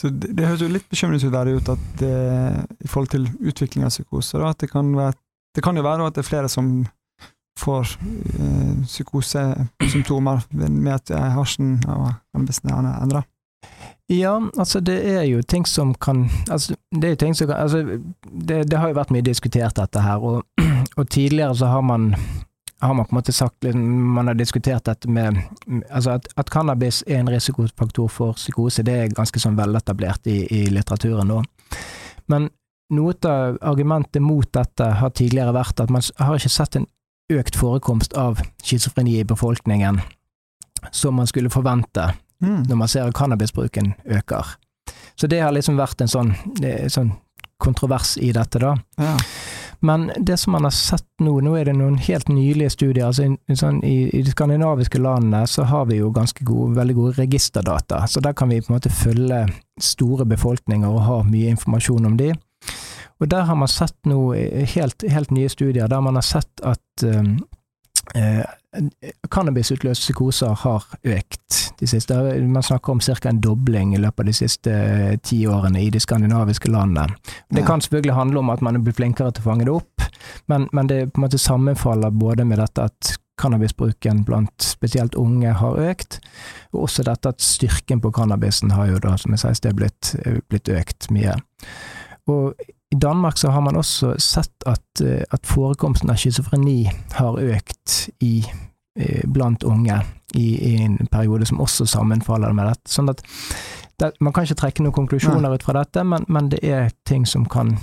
[0.00, 2.14] Så det, det, høres jo litt bekymringsfullt ut at det,
[2.80, 5.14] i forhold til utvikling av psykose, da, at det kan, være,
[5.54, 6.72] det kan jo være at det er flere som
[7.60, 7.92] får
[8.40, 13.22] eh, psykosesymptomer med at hasjen og cannabisen er endra.
[14.06, 17.82] Ja, altså det er jo ting som kan altså det er ting som kan altså
[18.24, 20.42] det, det har jo vært mye diskutert dette her, og,
[20.98, 22.10] og, tidligere så har man
[22.84, 25.40] har man på en måte sagt Man har diskutert dette med
[25.90, 30.42] altså at, at cannabis er en risikofaktor for psykose, det er ganske sånn veletablert i,
[30.52, 31.40] i litteraturen nå.
[32.26, 32.50] Men
[32.92, 36.86] noe av argumentet mot dette har tidligere vært at man har ikke sett en
[37.32, 40.02] økt forekomst av schizofreni i befolkningen
[40.92, 42.10] som man skulle forvente
[42.42, 42.64] mm.
[42.68, 44.56] når man ser at cannabisbruken øker.
[45.14, 46.32] Så det har liksom vært en sånn,
[46.90, 47.12] sånn
[47.62, 48.74] kontrovers i dette, da.
[49.00, 49.14] Ja.
[49.84, 53.06] Men det som man har sett nå, nå er det noen helt nylige studier.
[53.06, 56.96] altså i, sånn, i, i, de skandinaviske landene så har vi jo ganske gode, veldig
[56.96, 58.06] gode registerdata.
[58.08, 59.42] Så der kan vi på en måte følge
[59.80, 62.32] store befolkninger og ha mye informasjon om de.
[63.20, 64.20] Og der har man sett nå
[64.74, 67.36] helt, helt nye studier der man har sett at um,
[68.16, 68.40] eh,
[69.30, 72.16] Cannabisutløste psykoser har økt de siste
[72.48, 73.28] Man snakker om ca.
[73.28, 77.14] en dobling i løpet av de siste eh, ti årene i de skandinaviske landene.
[77.50, 77.66] Det ja.
[77.66, 80.06] kan selvfølgelig handle om at man blir flinkere til å fange det opp,
[80.46, 85.50] men, men det på en måte sammenfaller både med dette at cannabisbruken blant spesielt unge
[85.58, 86.20] har økt,
[86.72, 90.14] og også dette at styrken på cannabisen har jo da, som jeg sier, blitt,
[90.50, 91.34] blitt økt mye.
[92.30, 92.54] Og
[92.94, 97.94] i Danmark så har man også sett at, eh, at forekomsten av schizofreni har økt
[98.22, 98.44] i,
[99.00, 99.96] eh, blant unge
[100.34, 102.90] i, i, en periode som også sammenfaller med dette.
[102.90, 103.24] Sånn at
[103.98, 105.54] det, Man kan ikke trekke noen konklusjoner Nei.
[105.54, 107.76] ut fra dette, men, men, det er ting som kan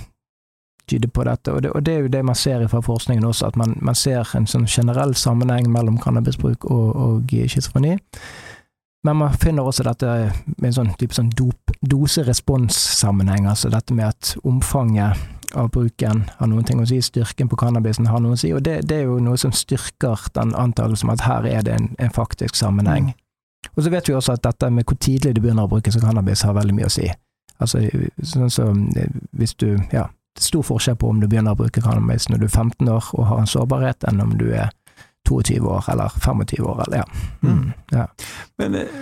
[0.88, 1.52] tyde på dette.
[1.52, 3.94] Og det, og det, er jo det man ser fra forskningen også, at man, man
[3.94, 7.98] ser en sånn generell sammenheng mellom cannabisbruk og, og schizofreni.
[9.02, 10.08] Men man finner også dette
[10.56, 11.32] med en sånn type sånn
[11.90, 15.18] dose-respons-sammenheng, altså dette med at omfanget
[15.58, 18.62] av bruken har noen ting å si, styrken på cannabisen har noe å si, og
[18.64, 22.14] det, det er jo noe som styrker den antakelsen at her er det en, en
[22.14, 23.10] faktisk sammenheng.
[23.10, 23.18] Mm.
[23.76, 26.02] Og så vet vi også at dette med hvor tidlig du begynner å bruke som
[26.04, 27.10] cannabis har veldig mye å si.
[27.62, 27.82] Altså,
[28.26, 28.70] sånn så,
[29.38, 32.42] hvis du, ja, det er stor forskjell på om du begynner å bruke cannabis når
[32.42, 34.72] du er 15 år og har en sårbarhet, enn om du er
[35.28, 37.04] 22 år eller 25 år, eller ja.
[37.42, 37.52] Mm.
[37.52, 37.72] mm.
[37.90, 38.06] ja.
[38.58, 38.96] Men eh,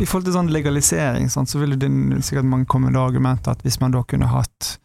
[0.00, 1.90] i forhold til sånn legalisering, sånn, så vil det
[2.24, 4.76] sikkert mange komme med argumentet at hvis man da kunne hatt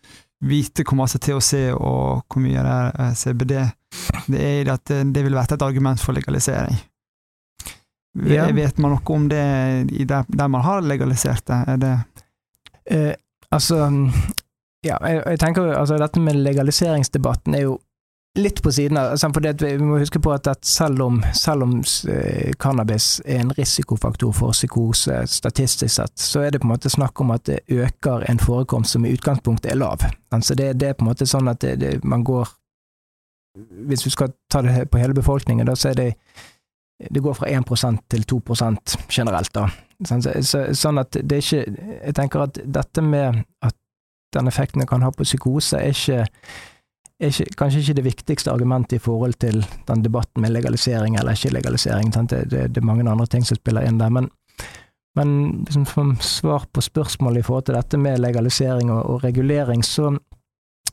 [0.42, 3.56] vite hvor masse THC og hvor mye det er eh, CBD
[4.32, 6.78] det er at det, det ville vært et argument for legalisering.
[8.28, 8.50] Ja.
[8.52, 9.44] Vet man noe om det
[10.08, 11.60] der, der man har legalisert det?
[11.74, 11.94] Er det
[12.92, 13.14] eh,
[13.52, 13.86] altså
[14.84, 17.78] ja, jeg, jeg tenker altså dette med legaliseringsdebatten er jo
[18.40, 21.84] litt på siden av for Vi må huske på at, at selv, om, selv, om,
[22.10, 26.90] eh, cannabis er en risikofaktor for psykose statistisk sett, så er det på en måte
[26.90, 30.06] snakk om at det øker en forekomst som i utgangspunktet er lav.
[30.32, 32.48] Altså det, det er på en måte sånn at det, det, man går
[33.88, 36.14] Hvis vi skal ta det på hele befolkningen, da, så er det
[37.12, 39.66] det går fra 1% til 2% generelt, da.
[40.06, 43.76] Så, sånn at det er ikke Jeg tenker at dette med at
[44.34, 46.28] den effekten det kan ha på psykose, er ikke
[47.22, 51.38] er ikke, kanskje ikke det viktigste argumentet i forhold til den debatten med legalisering eller
[51.38, 52.12] ikke legalisering.
[52.14, 54.10] Det, det, det, er mange andre ting som spiller inn der.
[54.10, 54.30] Men,
[55.16, 55.34] men
[55.66, 60.16] liksom som svar på spørsmålet i forhold til dette med legalisering og, og regulering, så,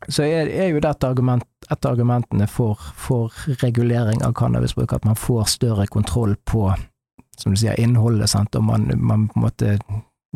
[0.08, 4.92] så er, er, jo det et, argument, et av argumentene for, for, regulering av cannabisbruk,
[4.92, 6.68] at man får større kontroll på
[7.38, 8.56] som du sier, innholdet, sant?
[8.58, 9.76] og man, man på en måte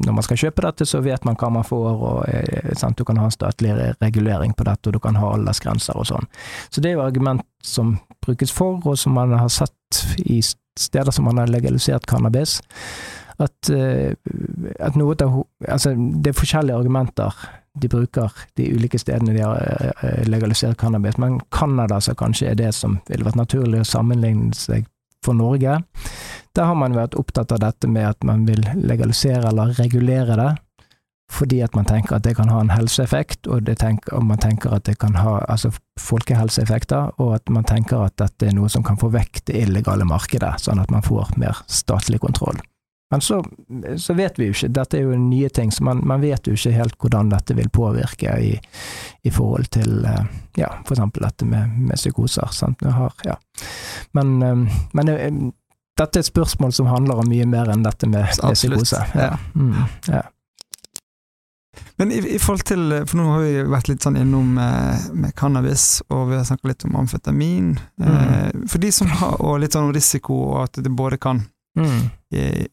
[0.01, 3.05] når man skal kjøpe dette, så vet man hva man får, og eh, sant, du
[3.05, 6.29] kan ha en statlig regulering på dette, og du kan ha aldersgrenser og sånn.
[6.73, 11.13] Så det er jo argument som brukes for, og som man har sett i steder
[11.13, 12.61] som man har legalisert cannabis.
[13.43, 14.15] At, eh,
[14.81, 17.37] at noe av Altså, det er forskjellige argumenter
[17.81, 22.59] de bruker de ulike stedene de har eh, legalisert cannabis, men Canada så kanskje er
[22.59, 24.85] det som ville vært naturlig å sammenligne seg
[25.25, 25.79] for Norge.
[26.57, 30.51] Der har man vært opptatt av dette med at man vil legalisere eller regulere det,
[31.33, 34.75] fordi at man tenker at det kan ha en helseeffekt, og, tenker, og man tenker
[34.77, 38.85] at det kan ha altså folkehelseeffekter, og at man tenker at dette er noe som
[38.85, 42.61] kan få vekk det illegale markedet, sånn at man får mer statlig kontroll.
[43.13, 43.45] Men så,
[43.97, 46.55] så, vet vi jo ikke, dette er jo nye ting, så man, man vet jo
[46.57, 48.55] ikke helt hvordan dette vil påvirke i,
[49.29, 52.49] i forhold til eh, ja, for eksempel dette med, med psykoser.
[52.57, 52.81] Sant?
[52.81, 53.37] Har, ja.
[54.17, 55.29] Men, eh, men eh,
[55.99, 59.03] dette er et spørsmål som handler om mye mer enn dette med, med psykose.
[59.19, 59.35] Ja.
[59.55, 59.75] Mm,
[60.09, 60.23] ja.
[62.01, 65.35] Men i, i, forhold til, for nå har vi vært litt sånn innom med, med
[65.39, 67.73] cannabis, og vi har snakket litt om amfetamin.
[68.01, 68.09] Mm.
[68.09, 72.11] Eh, for de som har, og litt sånn risiko, og at det både kan Mm.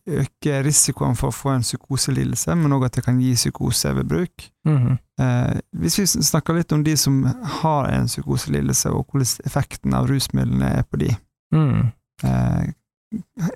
[0.07, 4.09] Øke risikoen for å få en psykoselidelse, men òg at det kan gi psykose ved
[4.11, 4.47] bruk.
[4.67, 4.97] Mm.
[5.19, 7.21] Eh, hvis vi snakker litt om de som
[7.61, 11.13] har en psykoselidelse, og hvordan effekten av rusmidlene er på de.
[11.55, 11.91] Mm.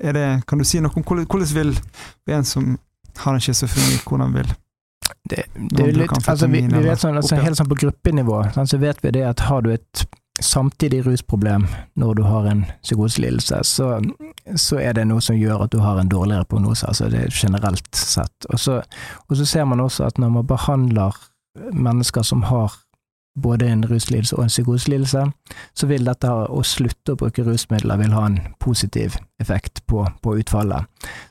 [0.02, 1.76] Eh, det, kan du si noe om hvordan vil
[2.32, 2.76] en som
[3.24, 4.50] har en schizofreni, hvordan vil
[5.30, 8.70] det, det er litt, altså, vi, vi, vet sånn, altså, Helt sånn på gruppenivå sånn,
[8.72, 10.06] så vet vi det at har du et
[10.42, 11.68] samtidig rusproblem
[12.00, 13.90] når du har en psykoselidelse, så,
[14.58, 17.36] så, er det noe som gjør at du har en dårligere prognose, altså det er
[17.38, 18.48] generelt sett.
[18.50, 18.80] Og så,
[19.30, 21.20] og så ser man også at når man behandler
[21.70, 22.74] mennesker som har
[23.36, 25.24] både en ruslidelse og en psykoselidelse,
[25.74, 30.36] så vil dette å slutte å bruke rusmidler vil ha en positiv effekt på, på
[30.42, 30.86] utfallet.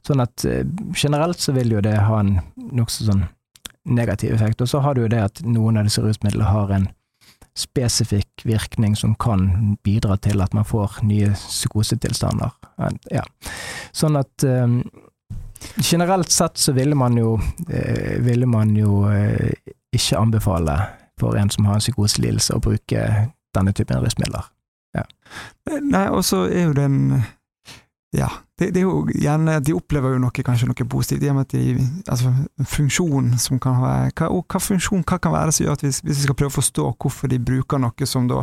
[0.07, 0.67] Sånn at eh,
[0.99, 2.39] generelt så vil jo det ha en
[2.73, 3.27] nokså sånn
[3.85, 4.61] negativ effekt.
[4.63, 6.91] Og så har du jo det at noen av disse rusmidlene har en
[7.59, 12.55] spesifikk virkning som kan bidra til at man får nye psykosetilstander.
[13.13, 13.25] Ja.
[13.93, 14.79] Sånn at um,
[15.77, 17.37] generelt sett så ville man jo,
[17.69, 19.53] eh, ville man jo eh,
[19.93, 20.79] ikke anbefale
[21.23, 23.07] for en som har en psykoselidelse, å bruke
[23.57, 24.51] denne typen rusmidler.
[24.97, 25.07] Ja.
[25.81, 26.99] Nei, og så er jo den
[28.13, 31.39] ja, det, det, er jo gjerne De opplever jo noe, kanskje noe positivt, i og
[31.39, 32.33] med at de, altså,
[32.69, 36.19] funksjon som kan være hva, hva funksjon hva kan være som gjør at vi, hvis
[36.21, 38.43] vi skal prøve å forstå hvorfor de bruker noe som da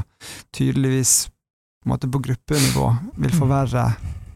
[0.58, 2.88] tydeligvis på, måte på gruppenivå
[3.22, 3.86] vil forverre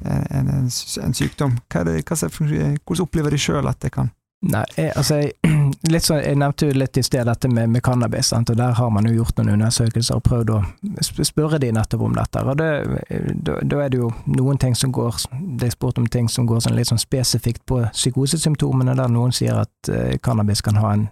[0.05, 3.91] en, en, en sykdom, hva er det, hva er, hvordan opplever de sjøl at det
[3.97, 5.31] kan Nei, jeg, altså jeg,
[5.93, 8.51] litt sånn, jeg nevnte jo litt i sted dette med, med cannabis, sant?
[8.51, 10.59] og der har man jo gjort noen undersøkelser og prøvd å
[11.23, 12.43] spørre de nettopp om dette.
[12.43, 15.23] og Da er det jo noen ting som går
[15.59, 19.31] Det er spurt om ting som går sånn litt sånn spesifikt på psykosesymptomene, der noen
[19.35, 21.07] sier at uh, cannabis kan ha en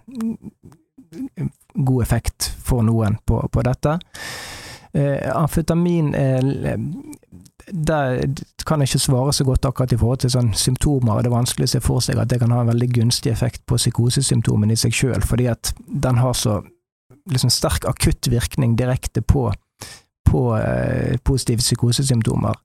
[1.72, 3.96] god effekt for noen på, på dette.
[4.92, 6.76] Uh, amfetamin er
[7.72, 8.20] der
[8.66, 11.70] kan jeg ikke svare så godt akkurat i forhold til sånn symptomer, det er vanskelig
[11.70, 14.80] å se for seg at det kan ha en veldig gunstig effekt på psykosesymptomene i
[14.82, 16.60] seg sjøl, fordi at den har så
[17.30, 19.48] liksom sterk akutt virkning direkte på,
[20.28, 22.60] på eh, positive psykosesymptomer.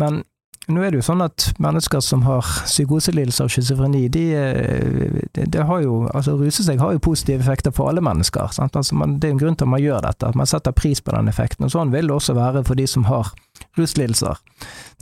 [0.00, 0.22] Men
[0.68, 5.46] nå er det jo sånn at mennesker som har psykoselidelser og schizofreni, de, eh, de,
[5.48, 8.52] de, har jo Altså, ruse seg har jo positive effekter for alle mennesker.
[8.60, 11.00] Altså man, det er en grunn til at man gjør dette, at man setter pris
[11.00, 11.64] på den effekten.
[11.64, 13.32] Og sånn vil det også være for de som har
[13.78, 14.40] ruslidelser.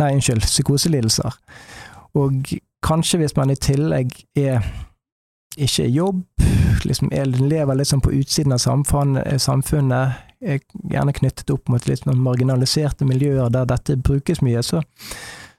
[0.01, 1.37] Nei, unnskyld, psykoselidelser.
[2.17, 2.53] Og
[2.87, 4.65] kanskje hvis man i tillegg er
[5.57, 6.23] ikke i jobb,
[6.85, 10.61] liksom er, lever litt sånn på utsiden av samfunnet, er
[10.93, 14.83] gjerne knyttet opp mot litt marginaliserte miljøer der dette brukes mye, så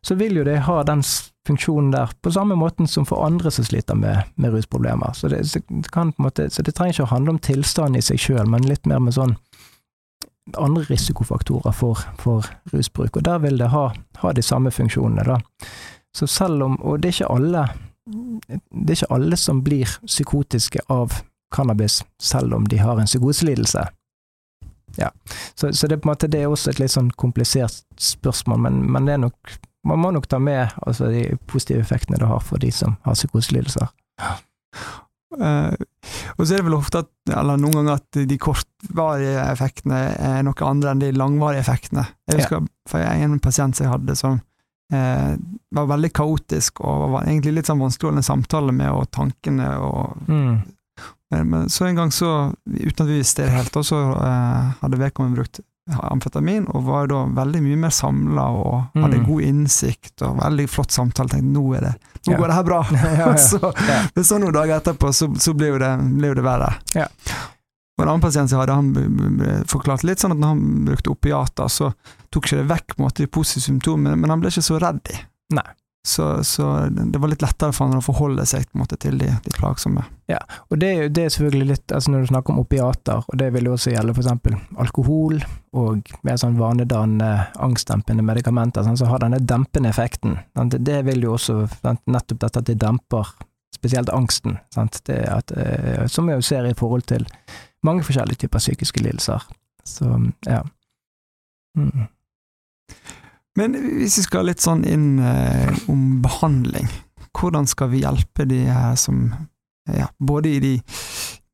[0.07, 1.01] så vil jo det ha den
[1.47, 5.13] funksjonen der, på samme måten som for andre som sliter med, med rusproblemer.
[5.13, 5.59] Så det, så,
[5.91, 8.87] kan måte, så det trenger ikke å handle om tilstanden i seg sjøl, men litt
[8.87, 9.35] mer med sånn
[10.57, 13.89] andre risikofaktorer for, for rusbruk, og der vil det ha,
[14.21, 15.67] ha, de samme funksjonene, da.
[16.15, 17.67] Så selv om, og det er ikke alle
[18.07, 21.19] det er ikke alle som blir psykotiske av
[21.55, 23.83] cannabis, selv om de har en psykoselidelse.
[24.97, 25.09] Ja,
[25.55, 29.17] så, så det, måte, det, er også et litt sånn komplisert spørsmål, men, men det
[29.17, 29.57] er nok
[29.87, 33.15] man må nok ta med altså, de positive effektene det har for de som har
[33.15, 33.87] psykoselidelser.
[35.37, 35.73] Uh,
[36.37, 40.45] og så er det vel ofte at, eller noen ganger at de kortvarige effektene er
[40.45, 42.07] noe andre enn de langvarige effektene.
[42.29, 42.69] Jeg husker ja.
[42.89, 44.39] for en pasient som jeg hadde som
[44.93, 45.33] uh,
[45.77, 50.27] var veldig kaotisk og var egentlig litt sånn vanskelig å samtale med, og tankene og
[50.29, 50.53] mm.
[51.37, 52.33] men, så en gang så,
[52.65, 57.23] uten at vi visste det helt, så uh, hadde vedkommende brukt amfetamin, og var da
[57.37, 59.25] veldig mye mer samla og hadde Mm.
[59.27, 61.29] god innsikt og veldig flott samtale.
[61.29, 61.93] Tenkte nå er det
[62.27, 62.37] nå Ja.
[62.37, 62.79] går det her bra!
[62.91, 63.35] ja, ja.
[63.37, 63.71] så,
[64.15, 66.73] men så noen dager etterpå så, så ble, jo det, ble jo det verre.
[66.95, 67.07] Ja.
[67.97, 71.67] Og En annen pasient jeg hadde, han forklarte litt sånn at når han brukte opiater,
[71.71, 71.87] så
[72.29, 75.15] tok ikke det vekk måte, de positive symptomene, men han ble ikke så redd de.
[75.57, 75.65] Nei.
[76.07, 79.51] Så, så det var litt lettere for han å forholde seg måte, til de, de
[79.57, 80.05] plagsomme.
[80.71, 83.67] Og det det er selvfølgelig litt altså Når du snakker om opiater, og det vil
[83.67, 84.61] jo også gjelde f.eks.
[84.79, 85.41] alkohol
[85.77, 90.39] og mer sånn vanedannende, angstdempende medikamenter, så har denne dempende effekten.
[90.55, 91.59] Det, det vil jo også?
[92.07, 93.35] Nettopp dette at det demper
[93.75, 97.27] spesielt angsten, at, eh, som vi jo ser i forhold til
[97.85, 99.43] mange forskjellige typer psykiske lidelser.
[99.83, 100.07] Så
[100.47, 100.63] ja.
[101.77, 102.07] Mm.
[103.57, 106.89] Men hvis vi skal litt sånn inn eh, om behandling,
[107.37, 109.31] hvordan skal vi hjelpe de her som
[109.87, 110.73] ja, Både i de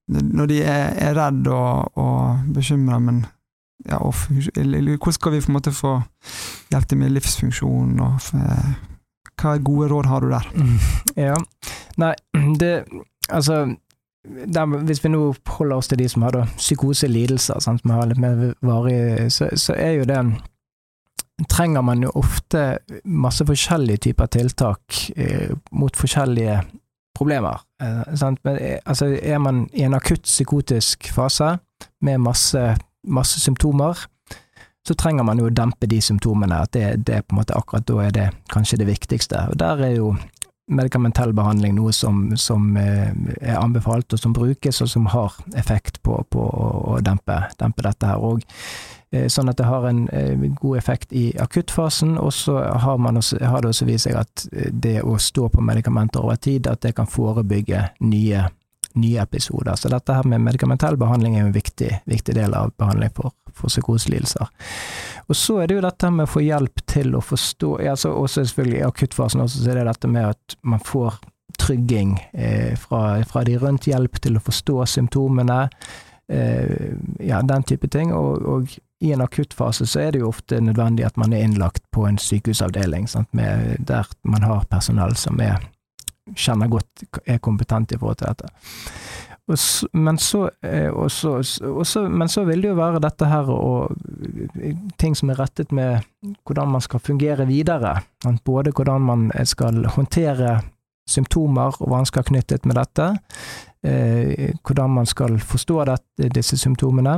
[0.10, 3.24] Når de er, er redde og, og bekymra, men
[3.88, 5.94] ja, og, hvordan skal vi på en måte få
[6.72, 8.74] hjelp til med livsfunksjon, og eh,
[9.42, 10.52] hva gode råd har du der?
[10.56, 10.78] Mm,
[11.20, 11.38] Ja.
[11.98, 12.14] Nei,
[12.60, 12.86] det
[13.30, 13.76] Altså
[14.24, 18.08] der, Hvis vi nå holder oss til de som har da psykoselidelser, sant, som har
[18.08, 20.20] litt mer varig, så, så er jo det
[21.50, 26.60] Trenger man jo ofte masse forskjellige typer tiltak eh, mot forskjellige
[27.18, 27.62] problemer.
[27.82, 28.02] Eh?
[28.44, 31.58] Men, eh, altså, er man i en akutt psykotisk fase
[32.02, 34.06] med masse, masse symptomer,
[34.88, 36.62] så trenger man jo å dempe de symptomene.
[36.66, 39.48] At det, det på en måte akkurat da er det kanskje det viktigste.
[39.50, 40.14] Og der er jo
[40.72, 43.12] medikamentell behandling noe som, som eh,
[43.42, 48.12] er anbefalt, og som brukes, og som har effekt på, på å dempe, dempe dette
[48.12, 48.44] her òg.
[49.30, 53.70] Sånn at det har en eh, god effekt i akuttfasen, og så har, har det
[53.70, 57.10] også vist seg at eh, det å stå på medikamenter over tid, at det kan
[57.10, 58.48] forebygge nye,
[58.98, 59.78] nye episoder.
[59.78, 63.70] Så dette her med medikamentell behandling er en viktig, viktig del av behandling for, for
[63.70, 64.50] psykoselidelser.
[65.28, 68.16] Og så er det jo dette med å få hjelp til å forstå altså så
[68.24, 71.22] Også selvfølgelig i akuttfasen også, så er det dette med at man får
[71.62, 75.60] trygging eh, fra, fra de rundt, hjelp til å forstå symptomene,
[76.34, 78.14] eh, ja, den type ting.
[78.16, 81.84] Og, og i en akuttfase så er det jo ofte nødvendig at man er innlagt
[81.92, 85.60] på en sykehusavdeling, med, der man har personell som er,
[86.36, 88.54] kjenner godt, er kompetent i forhold til dette.
[89.52, 91.34] Og så, men, så, eh, og så,
[91.68, 93.92] og så, men så vil det jo være dette her og
[95.02, 96.06] ting som er rettet med
[96.48, 97.98] hvordan man skal fungere videre.
[98.46, 100.62] Både hvordan man skal håndtere
[101.10, 103.10] symptomer og vansker knyttet med dette,
[103.84, 105.98] eh, hvordan man skal forstå det,
[106.36, 107.18] disse symptomene,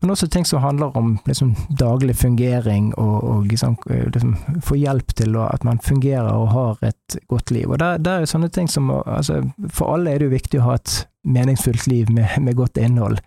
[0.00, 5.14] men også ting som handler om liksom, daglig fungering og, og liksom, liksom, få hjelp
[5.16, 7.70] til at man fungerer og har et godt liv.
[7.70, 9.42] Og der, der er sånne ting som altså,
[9.72, 13.18] For alle er det jo viktig å ha et meningsfullt liv med, med godt innhold.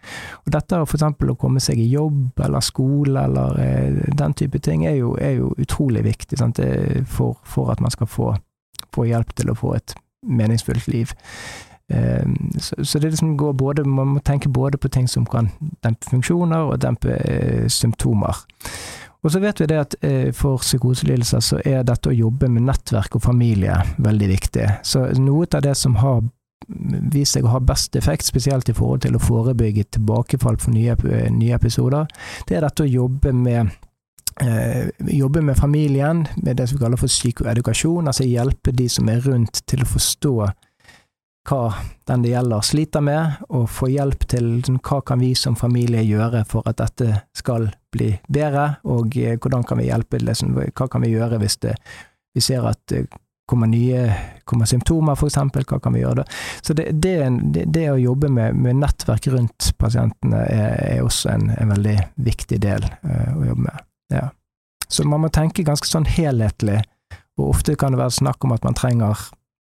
[0.45, 4.85] Og dette eksempel å komme seg i jobb eller skole eller eh, den type ting
[4.87, 6.39] er jo, er jo utrolig viktig?
[7.07, 8.33] For, for at man skal få,
[8.95, 9.95] få hjelp til å få et
[10.27, 11.11] meningsfullt liv.
[11.89, 12.25] Eh,
[12.59, 15.49] så, det liksom går både, man må tenke både på ting som kan
[15.83, 18.45] dempe funksjoner og dempe eh, symptomer.
[19.23, 22.69] Og så vet vi det at eh, for psykoselidelser så er dette å jobbe med
[22.69, 24.67] nettverk og familie veldig viktig.
[24.83, 26.21] Så noe av det som har
[27.11, 30.95] vist seg å ha best effekt, spesielt i forhold til å forebygge tilbakefall for nye,
[31.33, 32.07] nye episoder,
[32.47, 33.71] det er dette å jobbe med
[34.43, 39.09] eh, jobbe med familien, med det som vi kaller for psykoedukasjon, altså hjelpe de som
[39.09, 40.35] er rundt til å forstå
[41.47, 41.73] hva
[42.09, 46.03] den det gjelder sliter med, og få hjelp til sånn, hva kan vi som familie
[46.05, 50.87] gjøre for at dette skal bli bedre, og eh, hvordan kan vi hjelpe, liksom, hva
[50.91, 51.75] kan vi gjøre hvis det,
[52.35, 53.07] vi ser at det
[53.49, 54.03] kommer nye
[54.45, 56.25] kommer symptomer, eksempel, hva kan vi gjøre da?
[56.61, 57.15] Så det, det,
[57.65, 61.95] det å jobbe med, med, nettverk rundt pasientene er, er også en, en, veldig
[62.29, 63.87] viktig del uh, å jobbe med.
[64.13, 64.27] Ja.
[64.89, 66.83] Så man må tenke ganske sånn helhetlig,
[67.39, 69.17] og ofte kan det være snakk om at man trenger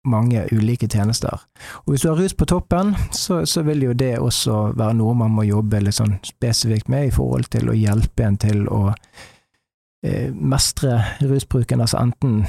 [0.07, 1.42] mange ulike tjenester.
[1.84, 5.16] Og hvis du har rus på toppen, så, så vil jo det også være noe
[5.18, 8.82] man må jobbe litt sånn spesifikt med i forhold til å hjelpe en til å
[8.92, 12.44] eh, mestre rusbruken, altså enten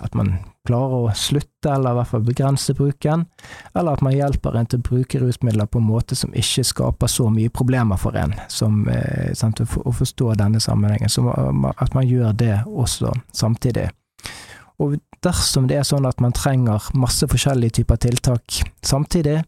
[0.00, 0.34] at man
[0.66, 3.26] klarer å slutte, eller i hvert fall begrense bruken,
[3.74, 7.10] eller at man hjelper en til å bruke rusmidler på en måte som ikke skaper
[7.10, 11.12] så mye problemer for en, som, eh, sant, å, forstå denne sammenhengen.
[11.12, 11.26] Så
[11.76, 13.90] at man gjør det også samtidig.
[14.80, 19.40] Og dersom det er sånn at man trenger masse forskjellige typer tiltak samtidig,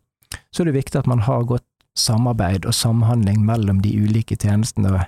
[0.53, 1.67] så er det viktig at man har godt
[1.99, 5.05] samarbeid og samhandling mellom de ulike tjenestene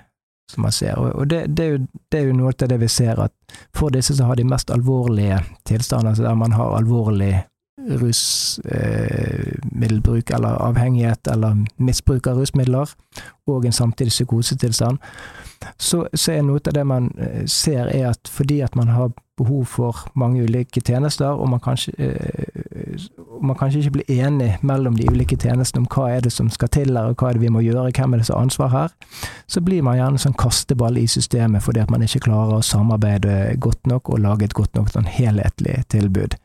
[0.51, 0.99] som man ser.
[0.99, 1.79] Og det, det, er jo,
[2.11, 4.69] det, er jo, noe av det vi ser, at for disse som har de mest
[4.73, 7.33] alvorlige tilstandene, altså der man har alvorlig
[7.77, 12.95] rusmiddelbruk eh, eller avhengighet eller misbruk av rusmidler,
[13.47, 14.97] og en samtidig psykosetilstand,
[15.77, 19.11] så, så er noe av det man eh, ser er at fordi at man har
[19.37, 22.63] behov for mange ulike tjenester, og man kanskje, eh,
[23.41, 26.69] man kanskje ikke blir enig mellom de ulike tjenestene om hva er det som skal
[26.73, 28.71] til her, og hva er det vi må gjøre, hvem er det som har ansvar
[28.73, 28.95] her,
[29.47, 33.55] så blir man gjerne sånn kasteball i systemet fordi at man ikke klarer å samarbeide
[33.63, 36.37] godt nok og lage et godt nok sånn helhetlig tilbud.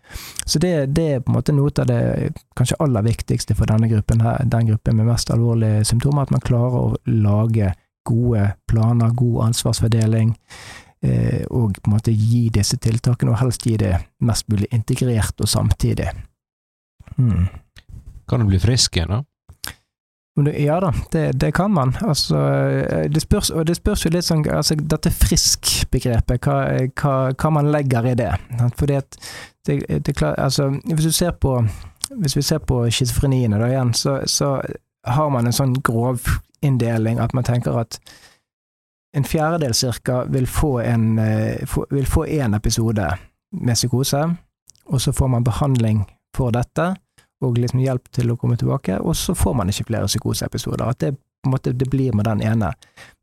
[0.45, 3.91] Så det, det, er på en måte noe av det kanskje aller viktigste for denne
[3.91, 7.75] gruppen her, den gruppen med mest alvorlige symptomer, at man klarer å lage
[8.09, 10.35] gode planer, god ansvarsfordeling,
[11.01, 15.49] og på en måte gi disse tiltakene, og helst gi det mest mulig integrert og
[15.49, 16.11] samtidig.
[17.17, 17.47] Hmm.
[18.29, 19.25] Kan du bli frisk igjen, da?
[20.57, 21.97] Ja da, det, det, kan man.
[22.01, 26.59] Altså, eh, det spørs, og det spørs jo litt sånn altså, Dette frisk-begrepet, hva,
[26.95, 28.31] hva, hva, man legger i det.
[28.79, 29.19] Fordi at
[29.67, 31.59] det, det, altså, Hvis du ser på
[32.11, 34.57] hvis vi ser på schizofreniene da igjen, så, så
[35.07, 36.25] har man en sånn grov
[36.67, 38.01] inndeling at man tenker at
[39.17, 43.07] en fjerdedel cirka vil eh, vil få én episode
[43.51, 44.37] med psykose,
[44.87, 46.05] og så får man behandling
[46.37, 46.95] for dette,
[47.41, 50.85] og liksom hjelp til å komme tilbake, og så får man ikke flere psykoseepisoder.
[50.85, 51.17] At det
[51.49, 52.73] måte det blir med den ene.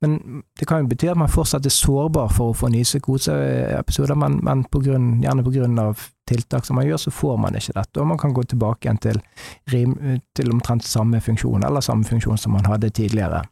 [0.02, 4.18] Men det kan jo bety at man fortsatt er sårbar for å få nye psykoseepisoder,
[4.18, 5.46] men, men på grunn, gjerne
[5.84, 8.02] av tiltak som man gjør, så får man ikke dette.
[8.02, 9.22] Og man kan gå tilbake igjen til,
[9.70, 13.44] til omtrent samme funksjon, eller samme funksjon som man hadde tidligere.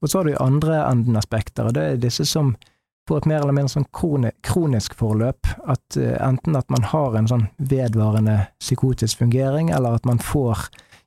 [0.00, 2.54] Og så har du andre enden aspekter, og det er disse som
[3.06, 5.46] får et mer eller mindre sånn kronisk forløp.
[5.70, 10.66] At uh, enten at man har en sånn vedvarende psykotisk fungering, eller at man får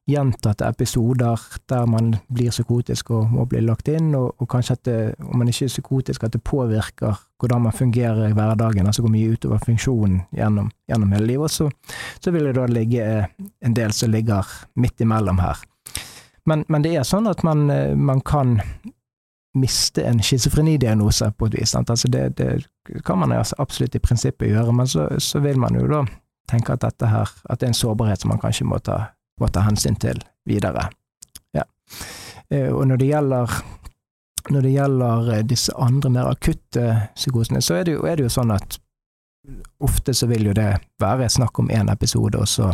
[0.10, 4.84] gjentatte episoder der man blir psykotisk og må bli lagt inn, og, og kanskje at
[4.88, 9.06] det, om man ikke er psykotisk, at det påvirker hvordan man fungerer i hverdagen, altså
[9.06, 11.54] går mye utover funksjonen gjennom, gjennom hele livet.
[11.54, 11.70] Så,
[12.20, 14.50] så vil det da ligge en del som ligger
[14.82, 15.62] midt imellom her.
[16.50, 18.58] Men, men, det er sånn at man, eh, man kan
[19.58, 21.76] miste en schizofrenidiagnose på et vis.
[21.78, 22.50] Altså det, det,
[23.06, 26.04] kan man absolutt i prinsippet gjøre, men så, så, vil man jo da
[26.50, 29.50] tenke at dette her, at det er en sårbarhet som man kanskje må ta, må
[29.54, 30.88] ta hensyn til videre.
[31.58, 31.66] Ja.
[32.50, 33.60] Eh, og når det gjelder
[34.50, 36.86] når det gjelder eh, disse andre mer akutte
[37.16, 38.80] psykosene, så er det jo, er det jo sånn at
[39.84, 40.72] ofte så vil jo det
[41.02, 42.72] være snakk om én episode, og så,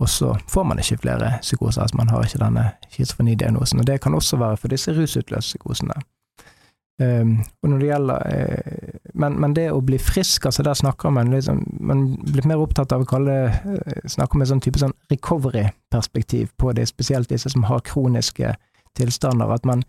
[0.00, 1.82] og så får man ikke flere psykoser.
[1.82, 3.80] Altså man har ikke denne schizofrenidiagnosen.
[3.80, 6.00] Og det kan også være for disse rusutløste psykosene.
[7.00, 11.08] Um, og når det gjelder uh, men, men, det å bli frisk, altså der snakker
[11.10, 14.82] man liksom Man blir mer opptatt av å kalle uh, snakke om et sånn type
[14.82, 18.52] sånn recovery-perspektiv på det, spesielt disse som har kroniske
[18.98, 19.82] tilstander, at man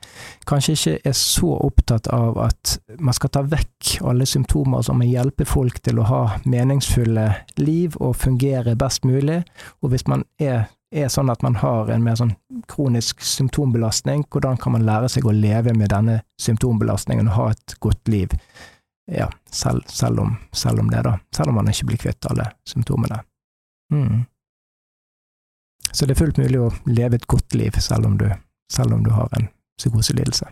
[0.49, 5.49] kanskje ikke er så opptatt av at man skal ta vekk alle symptomer som hjelper
[5.49, 7.27] folk til å ha meningsfulle
[7.61, 9.41] liv og fungere best mulig,
[9.81, 12.35] og hvis man er, er sånn at man har en mer sånn
[12.71, 17.79] kronisk symptombelastning, hvordan kan man lære seg å leve med denne symptombelastningen og ha et
[17.83, 18.35] godt liv?
[19.11, 21.17] Ja, selv, selv, om, selv om det, da.
[21.35, 23.17] Selv om man ikke blir kvitt alle symptomene.
[23.91, 24.21] Mm.
[25.91, 28.29] Så det er fullt mulig å leve et godt liv selv om du
[28.71, 29.49] selv om du har en
[29.79, 30.47] psykoselidelse.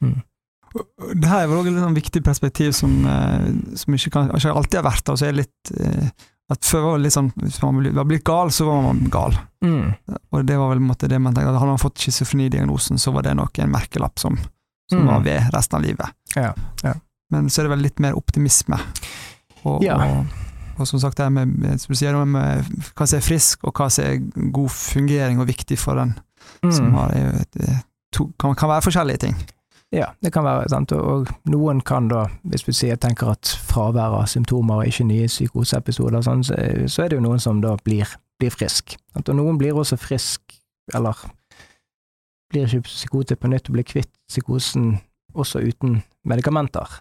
[0.00, 0.18] Mm.
[1.14, 3.46] Det her er vel også et sånn viktig perspektiv som, eh,
[3.78, 5.20] som ikke, kan, ikke, alltid har vært der.
[5.20, 6.10] Så er litt, eh,
[6.48, 9.36] at Før var det litt sånn hvis man var blitt gal, så var man gal.
[9.64, 9.94] Mm.
[10.32, 13.26] Og det var vel måte, det man tenkte, at Hadde man fått schizofrenidiagnosen, så var
[13.26, 14.38] det nok en merkelapp som,
[14.90, 15.10] som mm.
[15.12, 16.18] var ved resten av livet.
[16.36, 16.52] Ja,
[16.84, 16.94] ja.
[17.32, 18.78] Men så er det vel litt mer optimisme.
[19.68, 19.98] Og, ja.
[20.00, 20.30] og,
[20.78, 24.08] og som sagt, det med, med, med, med, hva som er frisk, og hva som
[24.08, 26.16] er god fungering og viktig for den
[26.62, 26.72] mm.
[26.72, 27.14] som har,
[28.14, 29.38] to, kan, kan, være forskjellige ting.
[29.94, 34.18] Ja, det kan være sant, og, noen kan da, hvis vi sier, tenker at fravær
[34.18, 37.72] av symptomer og ikke nye psykoseepisoder, sånn, så, så, er det jo noen som da
[37.84, 38.98] blir, blir frisk.
[39.14, 39.32] Sant?
[39.32, 40.58] Og noen blir også frisk,
[40.94, 41.24] eller
[42.52, 44.98] blir ikke psykote på nytt og blir kvitt psykosen
[45.36, 47.00] også uten medikamenter.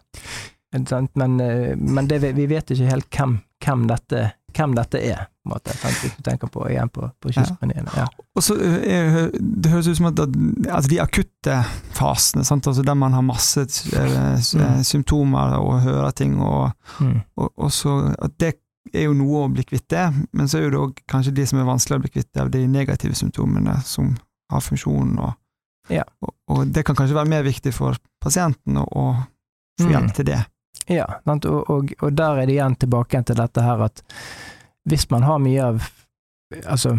[0.75, 4.25] Men, eh, men det, vi vet ikke helt hvem, hvem dette
[4.57, 5.73] hvem dette er, på en måte,
[6.03, 7.87] hvis du tenker på, igjen på, på schizofrenien.
[7.95, 8.07] Ja.
[8.35, 11.57] Og så er, Det høres ut som at, altså de akutte
[11.95, 12.67] fasene, sant?
[12.67, 14.83] Altså der man har masse uh, mm.
[14.83, 17.19] symptomer og hører ting, og, mm.
[17.37, 18.53] og, og, så at det
[18.93, 21.59] er jo noe å bli kvitt det, men så er det òg kanskje de som
[21.61, 24.15] er vanskelig å bli kvitt av de negative symptomene som
[24.51, 25.33] har funksjonen, og,
[25.91, 26.05] ja.
[26.23, 29.09] og, det kan kanskje være mer viktig for pasienten å,
[29.77, 30.13] få hjelp mm.
[30.17, 30.39] til det.
[30.87, 34.01] Ja, og, og, og, der er det igjen tilbake til dette her at
[34.87, 35.87] hvis man har mye av
[36.65, 36.93] altså,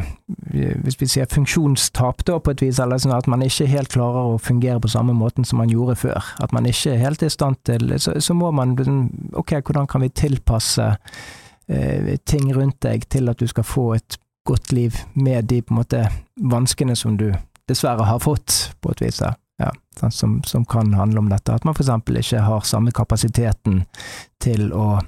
[0.85, 4.35] hvis vi sier funksjonstap, da, på et vis, eller sånn at man ikke helt klarer
[4.35, 7.33] å fungere på samme måten som man gjorde før, at man ikke er helt i
[7.33, 9.09] stand til Så, så må man liksom,
[9.41, 10.89] Ok, hvordan kan vi tilpasse
[11.69, 14.19] eh, ting rundt deg til at du skal få et
[14.49, 17.31] godt liv med de på en måte vanskene som du
[17.69, 19.21] dessverre har fått, på et vis.
[19.61, 19.73] Ja,
[20.11, 21.53] som, som, kan handle om dette.
[21.53, 21.91] At man f.eks.
[22.09, 23.83] ikke har samme kapasiteten
[24.41, 25.01] til å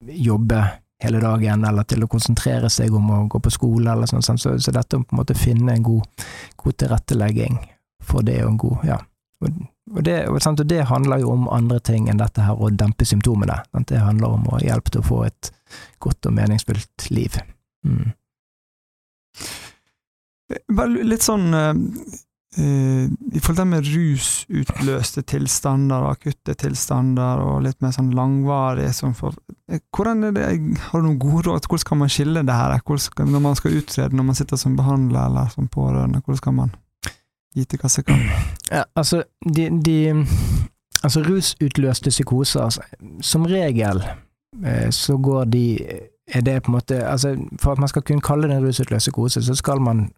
[0.00, 0.64] jobbe
[1.00, 4.38] hele dagen, eller til å konsentrere seg om å gå på skole, eller sånn.
[4.38, 6.26] Så, så dette å på en måte finne en god,
[6.60, 7.58] god tilrettelegging
[8.04, 9.00] for det, og en god ja.
[9.40, 13.56] Og, det, og, det, handler jo om andre ting enn dette her å dempe symptomene.
[13.88, 15.50] Det handler om å hjelpe til å få et
[15.98, 17.38] godt og meningsfullt liv.
[17.88, 18.12] Mm.
[21.08, 21.72] Litt sånn uh,
[22.58, 28.88] i forhold til det med rusutløste tilstander, og akutte tilstander og litt mer sånn langvarig
[28.96, 29.36] som for,
[29.94, 30.46] hvordan er det,
[30.90, 31.68] Har du noen gode råd?
[31.68, 32.80] Hvordan skal man skille det her?
[32.82, 36.56] Hvordan, når man skal utrede, når man sitter som behandler eller som pårørende, hvordan skal
[36.58, 36.74] man
[37.54, 38.26] gi til kan?
[38.70, 40.26] Ja, altså, de, de
[41.02, 42.80] altså rusutløste psykoser, altså,
[43.20, 44.02] som regel
[44.64, 45.78] eh, så går de
[46.30, 49.04] er det på en måte altså For at man skal kunne kalle det en rusutløst
[49.04, 50.10] psykose, så skal man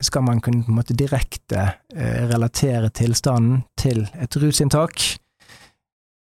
[0.00, 5.02] skal man kunne på en måte direkte eh, relatere tilstanden til et rusinntak,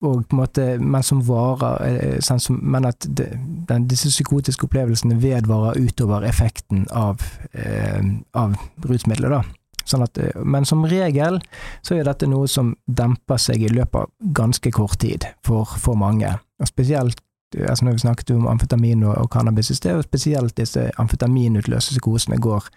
[0.05, 3.31] og på en måte, men som varer sånn som, Men at det,
[3.69, 7.23] den, disse psykotiske opplevelsene vedvarer utover effekten av,
[7.53, 8.03] eh,
[8.37, 8.53] av
[8.85, 9.41] rusmidler, da.
[9.87, 11.39] Sånn at, eh, men som regel
[11.81, 15.97] så er dette noe som demper seg i løpet av ganske kort tid for, for
[15.99, 16.29] mange.
[16.61, 17.21] Og spesielt
[17.55, 21.95] altså når vi snakket om amfetamin og, og cannabis i sted, og spesielt disse amfetaminutløse
[21.95, 22.67] psykosene går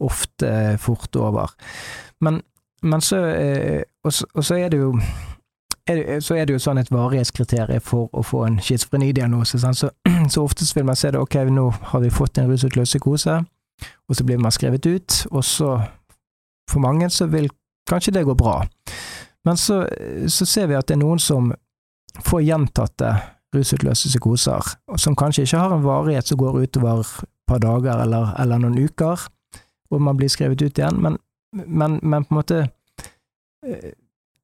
[0.00, 1.54] ofte eh, fort over.
[2.20, 2.42] Men,
[2.82, 4.98] men så, eh, og, og, så er det jo
[6.20, 9.58] så er det jo sånn et varighetskriterium for å få en schizofrenidiagnose.
[9.58, 9.90] Så,
[10.32, 13.40] så oftest vil man se det, ok, nå har vi fått en rusutløst psykose,
[14.08, 15.72] og så blir man skrevet ut, og så,
[16.70, 17.50] for mange, så vil
[17.90, 18.60] kanskje det gå bra.
[19.44, 19.82] Men så,
[20.30, 21.50] så ser vi at det er noen som
[22.22, 23.10] får gjentatte
[23.54, 28.32] rusutløse psykoser, som kanskje ikke har en varighet som går utover et par dager eller,
[28.40, 29.26] eller noen uker,
[29.88, 31.18] hvor man blir skrevet ut igjen, men,
[31.52, 32.62] men, men på en måte
[33.66, 33.92] eh,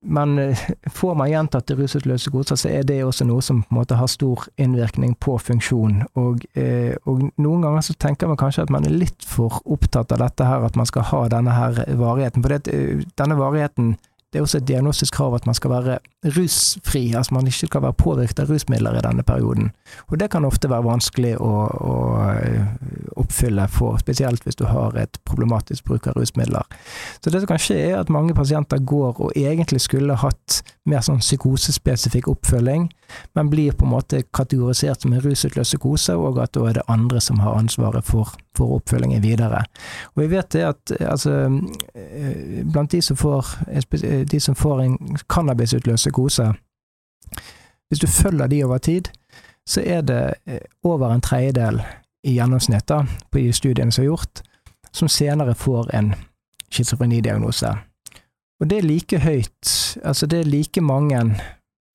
[0.01, 3.81] men eh, får man gjentatte rusutløse psykoser, så er det også noe som på en
[3.81, 6.05] måte har stor innvirkning på funksjon.
[6.21, 10.15] Og, eh, og, noen ganger så tenker man kanskje at man er litt for opptatt
[10.15, 12.47] av dette her, at man skal ha denne her varigheten.
[12.47, 12.71] For
[13.19, 13.97] denne varigheten
[14.33, 15.99] det er også et diagnostisk krav at man skal være
[16.37, 19.71] rusfri, altså man ikke skal være påvirket av rusmidler i denne perioden.
[20.09, 21.95] Og det kan ofte være vanskelig å, å
[22.35, 22.67] eh,
[23.17, 26.69] oppfylle, for, spesielt hvis du har et problematisk bruk av rusmidler.
[27.25, 31.03] Så det som kan skje, er at mange pasienter går og egentlig skulle hatt mer
[31.05, 32.89] sånn psykosespesifikk oppfølging,
[33.37, 36.87] men blir på en måte kategorisert som en rusutløst psykose, og at da er det
[36.93, 39.65] andre som har ansvaret for, for oppfølgingen videre.
[40.15, 41.37] Og vi vet det at altså,
[41.95, 43.55] eh, blant de som får,
[44.31, 46.53] de som får en cannabisutløst psykose,
[47.89, 49.09] hvis du følger de over tid,
[49.69, 51.83] så er det eh, over en tredjedel
[52.25, 54.43] i gjennomsnitt da, på de studiene som er gjort,
[54.93, 56.15] som senere får en
[56.73, 57.75] schizofrenidiagnose.
[58.59, 59.71] Og det er like høyt,
[60.05, 61.21] altså det er like mange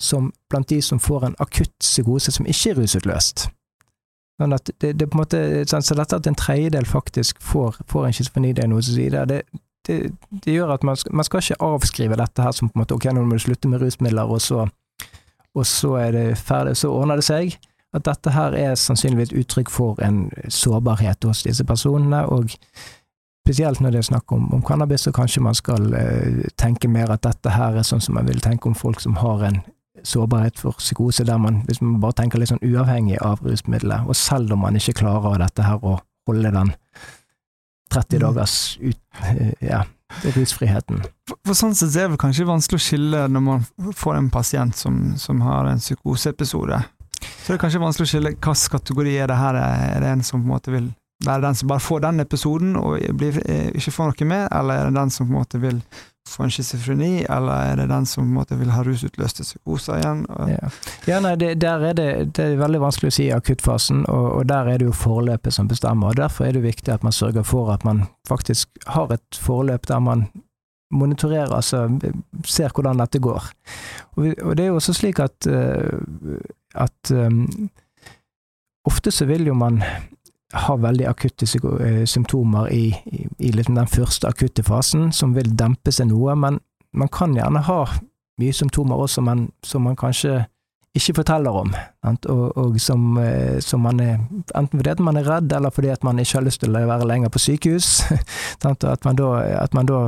[0.02, 3.48] som blant de som får en akutt psykose som ikke er rusutløst.
[4.42, 8.08] Sånn at det, det, på en måte, så dette at en tredjedel faktisk får, får
[8.08, 9.42] en schizofrenidiagnose, det,
[9.88, 10.00] det,
[10.32, 12.98] det, gjør at man skal, man skal, ikke avskrive dette her som på en måte
[12.98, 14.66] ok, nå må du slutte med rusmidler, og så,
[15.54, 17.56] og så er det ferdig, så ordner det seg.
[17.94, 22.56] At dette her er sannsynligvis et uttrykk for en sårbarhet hos disse personene, og
[23.44, 27.12] Spesielt når det er snakk om, om, cannabis, så kanskje man skal eh, tenke mer
[27.12, 29.60] at dette her er sånn som man vil tenke om folk som har en
[30.08, 34.16] sårbarhet for psykose, der man, hvis man bare tenker litt sånn uavhengig av rusmiddelet, og
[34.16, 35.98] selv om man ikke klarer dette her å
[36.30, 36.72] holde den
[37.92, 38.24] 30 mm.
[38.24, 39.84] dagers ut, uh, ja,
[40.24, 41.04] rusfriheten.
[41.28, 44.80] For, for sånn sett er det kanskje vanskelig å skille når man får en pasient
[44.80, 46.80] som, som har en psykoseepisode.
[47.20, 50.26] Så det er kanskje vanskelig å skille hvilken kategori er det her, er det en
[50.26, 50.92] som på en måte vil
[51.26, 54.74] være den som bare får den episoden og blir, eh, ikke får noe mer, eller
[54.74, 55.82] er det den som på en måte vil
[56.30, 60.00] få en schizofreni, eller er det den som på en måte vil ha rusutløste psykoser
[60.00, 60.24] igjen?
[60.48, 60.70] Ja.
[61.08, 62.08] ja, nei, det, der er det,
[62.38, 65.56] det er veldig vanskelig å si i akuttfasen, og, og, der er det jo forløpet
[65.56, 66.14] som bestemmer.
[66.14, 69.88] og Derfor er det viktig at man sørger for at man faktisk har et forløp
[69.92, 70.28] der man
[70.94, 71.88] monitorerer, altså
[72.46, 73.50] ser hvordan dette går.
[74.16, 76.38] Og, og det er jo også slik at, uh,
[76.76, 77.48] at um,
[78.86, 79.82] ofte så vil jo man
[80.54, 81.48] har veldig akutte
[81.82, 86.36] eh, symptomer i, i, i liksom den første akutte fasen, som vil dempe seg noe,
[86.36, 86.60] men
[86.94, 87.84] man kan gjerne ha
[88.42, 90.44] mye symptomer også, men som man kanskje
[90.94, 91.72] ikke forteller om,
[92.06, 94.20] og, og som, eh, som, man er
[94.54, 96.84] enten fordi at man er redd, eller fordi at man ikke har lyst til å
[96.86, 98.04] være lenger på sykehus.
[98.70, 100.04] at, man da, at man da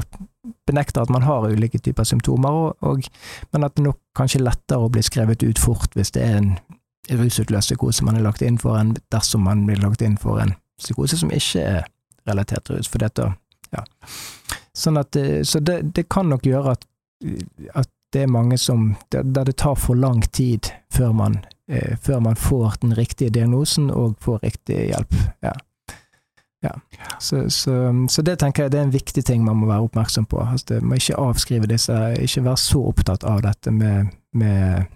[0.70, 3.10] benekter at man har ulike typer symptomer, og, og,
[3.54, 6.38] men at det nok kanskje er lettere å bli skrevet ut fort hvis det er
[6.44, 6.54] en
[7.10, 10.56] rusutløst psykose man er lagt inn for, enn dersom man blir lagt inn for en
[10.82, 11.84] psykose som ikke er
[12.28, 12.90] relatert til rus.
[12.92, 13.30] For dette,
[13.76, 13.84] ja.
[14.76, 16.88] Sånn at, eh, så det, det kan nok gjøre at,
[17.76, 22.20] at det er mange som Der det tar for lang tid før man, eh, før
[22.20, 25.16] man får den riktige diagnosen og får riktig hjelp.
[25.44, 25.52] Ja.
[26.64, 26.72] Ja.
[27.20, 30.26] Så, så, så, det tenker jeg det er en viktig ting man må være oppmerksom
[30.26, 30.40] på.
[30.42, 34.88] Altså, det må ikke avskrive disse, ikke være så opptatt av dette med, med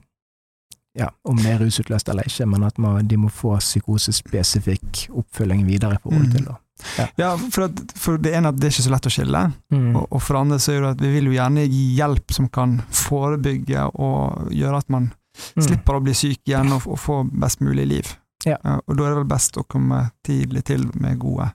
[0.98, 5.66] ja, om det er rusutløst eller ikke, men at man, de må få psykosespesifikk oppfølging
[5.68, 6.58] videre på forhold til da.
[6.96, 9.44] Ja, ja for, at, for, det ene at det er ikke så lett å skille,
[9.74, 9.90] mm.
[9.94, 12.36] og, og, for det andre så er det at vi vil jo gjerne gi hjelp
[12.36, 15.68] som kan forebygge og gjøre at man mm.
[15.68, 18.16] slipper å bli syk igjen og, og få best mulig liv.
[18.48, 18.56] Ja.
[18.64, 21.50] og da er det vel best å komme tidlig til med gode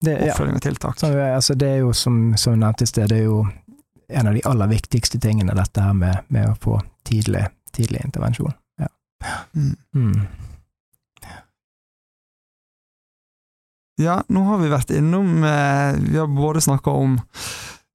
[0.00, 0.96] det, oppfølging og tiltak.
[0.96, 3.42] Så, altså, det er jo som, som nevnt i sted, det er jo
[4.10, 7.44] en av de aller viktigste tingene, dette her med, med å få tidlig,
[7.76, 8.56] tidlig intervensjon.
[9.30, 9.40] Ja.
[9.54, 9.74] Mm.
[9.94, 10.28] Mm.
[14.00, 17.18] Ja, nå har vi vært innom eh, Vi har både snakka om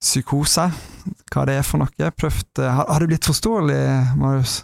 [0.06, 0.68] psykose,
[1.34, 2.10] hva det er for noe.
[2.20, 3.80] Prøvd eh, har, har, det blitt forståelig,
[4.20, 4.60] Marius?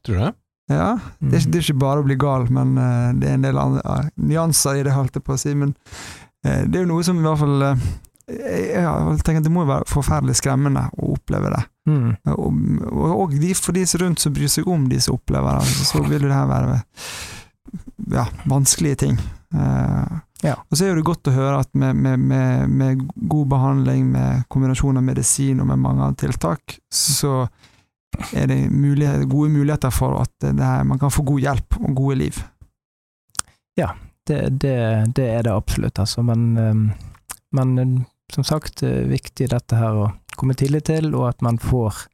[0.00, 0.32] Tror du det?
[0.72, 0.88] Ja.
[1.20, 3.60] Det er, det er, ikke bare å bli gal, men uh, det er en del
[3.60, 5.54] andre, nyanser i det, holdt jeg på å si.
[5.56, 5.72] Men
[6.44, 7.64] det er jo noe som i hvert fall
[8.28, 11.62] jeg tenker Det må jo være forferdelig skremmende å oppleve det.
[11.88, 12.10] Mm.
[12.34, 12.60] Og,
[12.92, 15.64] og, og de, for de som rundt som bryr seg om de som opplever det,
[15.64, 16.78] altså, så vil jo det her være
[18.12, 19.20] ja, vanskelige ting.
[19.54, 20.54] Uh, ja.
[20.68, 24.44] Og så er det godt å høre at med, med, med, med, god behandling, med
[24.52, 27.46] kombinasjon av medisin og med mange andre tiltak, så
[28.36, 32.20] er det mulighet, gode muligheter for at her, man kan få god hjelp og gode
[32.22, 32.38] liv.
[33.78, 33.92] Ja,
[34.28, 34.76] det, det,
[35.16, 36.22] det er det absolutt, altså.
[36.26, 36.86] Men, ehm,
[37.54, 37.92] men eh,
[38.32, 40.08] som sagt, er viktig dette her å
[40.38, 42.06] komme tidlig til, og at man får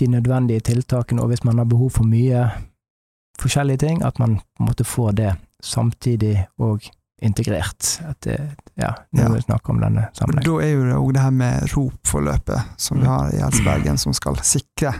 [0.00, 1.22] de nødvendige tiltakene.
[1.22, 2.48] Og hvis man har behov for mye
[3.40, 5.32] forskjellige ting, at man på en måte får det
[5.64, 6.86] samtidig og
[7.22, 8.00] integrert.
[8.08, 8.38] At det,
[8.74, 9.30] ja, nå ja.
[9.32, 10.48] vi snakker om denne sammenhengen.
[10.48, 13.12] Da er jo det òg det her med ROP-forløpet som vi mm.
[13.12, 14.96] har i Helsebergen, som skal sikre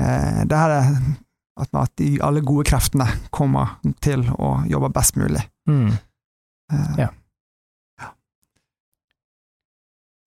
[0.00, 0.94] eh, det her er
[1.60, 5.42] at, at de, alle gode kreftene kommer til å jobbe best mulig.
[5.68, 5.90] Mm.
[6.72, 7.10] Eh, ja.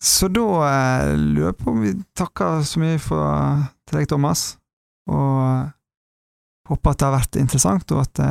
[0.05, 4.43] Så da eh, lurer jeg på om vi takker så mye for, til deg, Thomas,
[5.09, 5.71] og
[6.69, 8.29] håper at det har vært interessant, og at det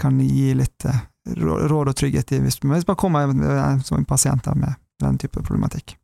[0.00, 1.04] kan gi litt eh,
[1.36, 3.28] råd og trygghet i hvis, hvis man kommer
[3.84, 5.98] som en pasient med den type problematikk.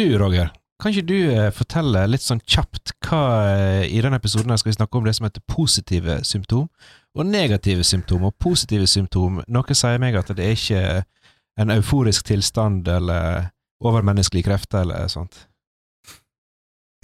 [0.00, 4.56] Du, Roger, kan ikke du eh, fortelle litt sånn kjapt hva eh, I denne episoden
[4.58, 6.66] skal vi snakke om det som heter positive symptom
[7.18, 8.26] og negative symptom.
[8.28, 10.82] Og positive symptom, noe sier meg at det er ikke
[11.60, 13.50] en euforisk tilstand eller
[13.84, 15.46] overmenneskelige krefter eller sånt.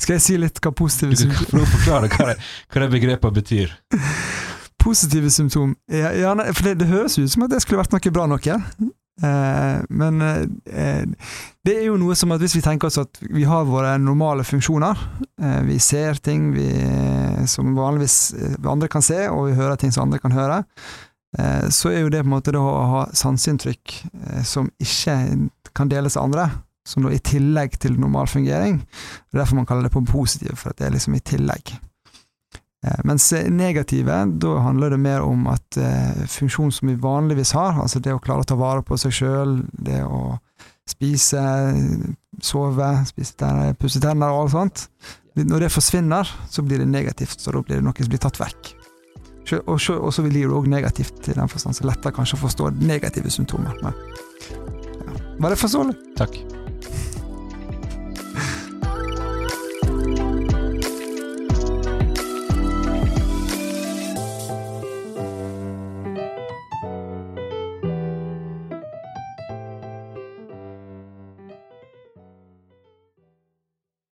[0.00, 2.36] Skal jeg si litt hva positive symptom Du kan forklare hva det,
[2.68, 3.72] hva det begrepet betyr.
[4.86, 8.12] Positive symptom ja, ja, For det, det, høres ut som at det skulle vært noe
[8.12, 8.58] bra noe.
[9.22, 11.06] Eh, men eh,
[11.64, 14.44] det er jo noe som at hvis vi tenker oss at vi har våre normale
[14.44, 15.00] funksjoner,
[15.40, 16.68] eh, vi ser ting vi,
[17.48, 18.18] som vanligvis
[18.60, 20.62] andre kan se, og vi hører ting som andre kan høre,
[21.36, 23.92] så er jo det på en måte da å ha sanseinntrykk
[24.46, 25.16] som ikke
[25.76, 26.46] kan deles av andre
[26.86, 28.78] som da i tillegg til normal fungering.
[28.80, 31.74] Det er derfor man kaller det på positiv, for at det er liksom i tillegg.
[32.86, 37.80] Eh, mens negative, da handler det mer om at eh, funksjon som vi vanligvis har,
[37.82, 40.38] altså det å klare å ta vare på seg sjøl, det å
[40.86, 41.42] spise,
[42.44, 44.84] sove, spise tenner, pusse tenner og alt sånt,
[45.36, 48.38] når det forsvinner, så blir det negativt, så da blir det noe som blir tatt
[48.40, 48.76] vekk.
[49.66, 53.30] Og så blir det òg negativt i den forstand, så lettere kanskje å forstå negative
[53.34, 53.76] symptomer.
[53.82, 53.98] Men,
[54.46, 55.18] ja.
[55.42, 55.98] Var det forståelig?
[56.16, 56.38] Takk.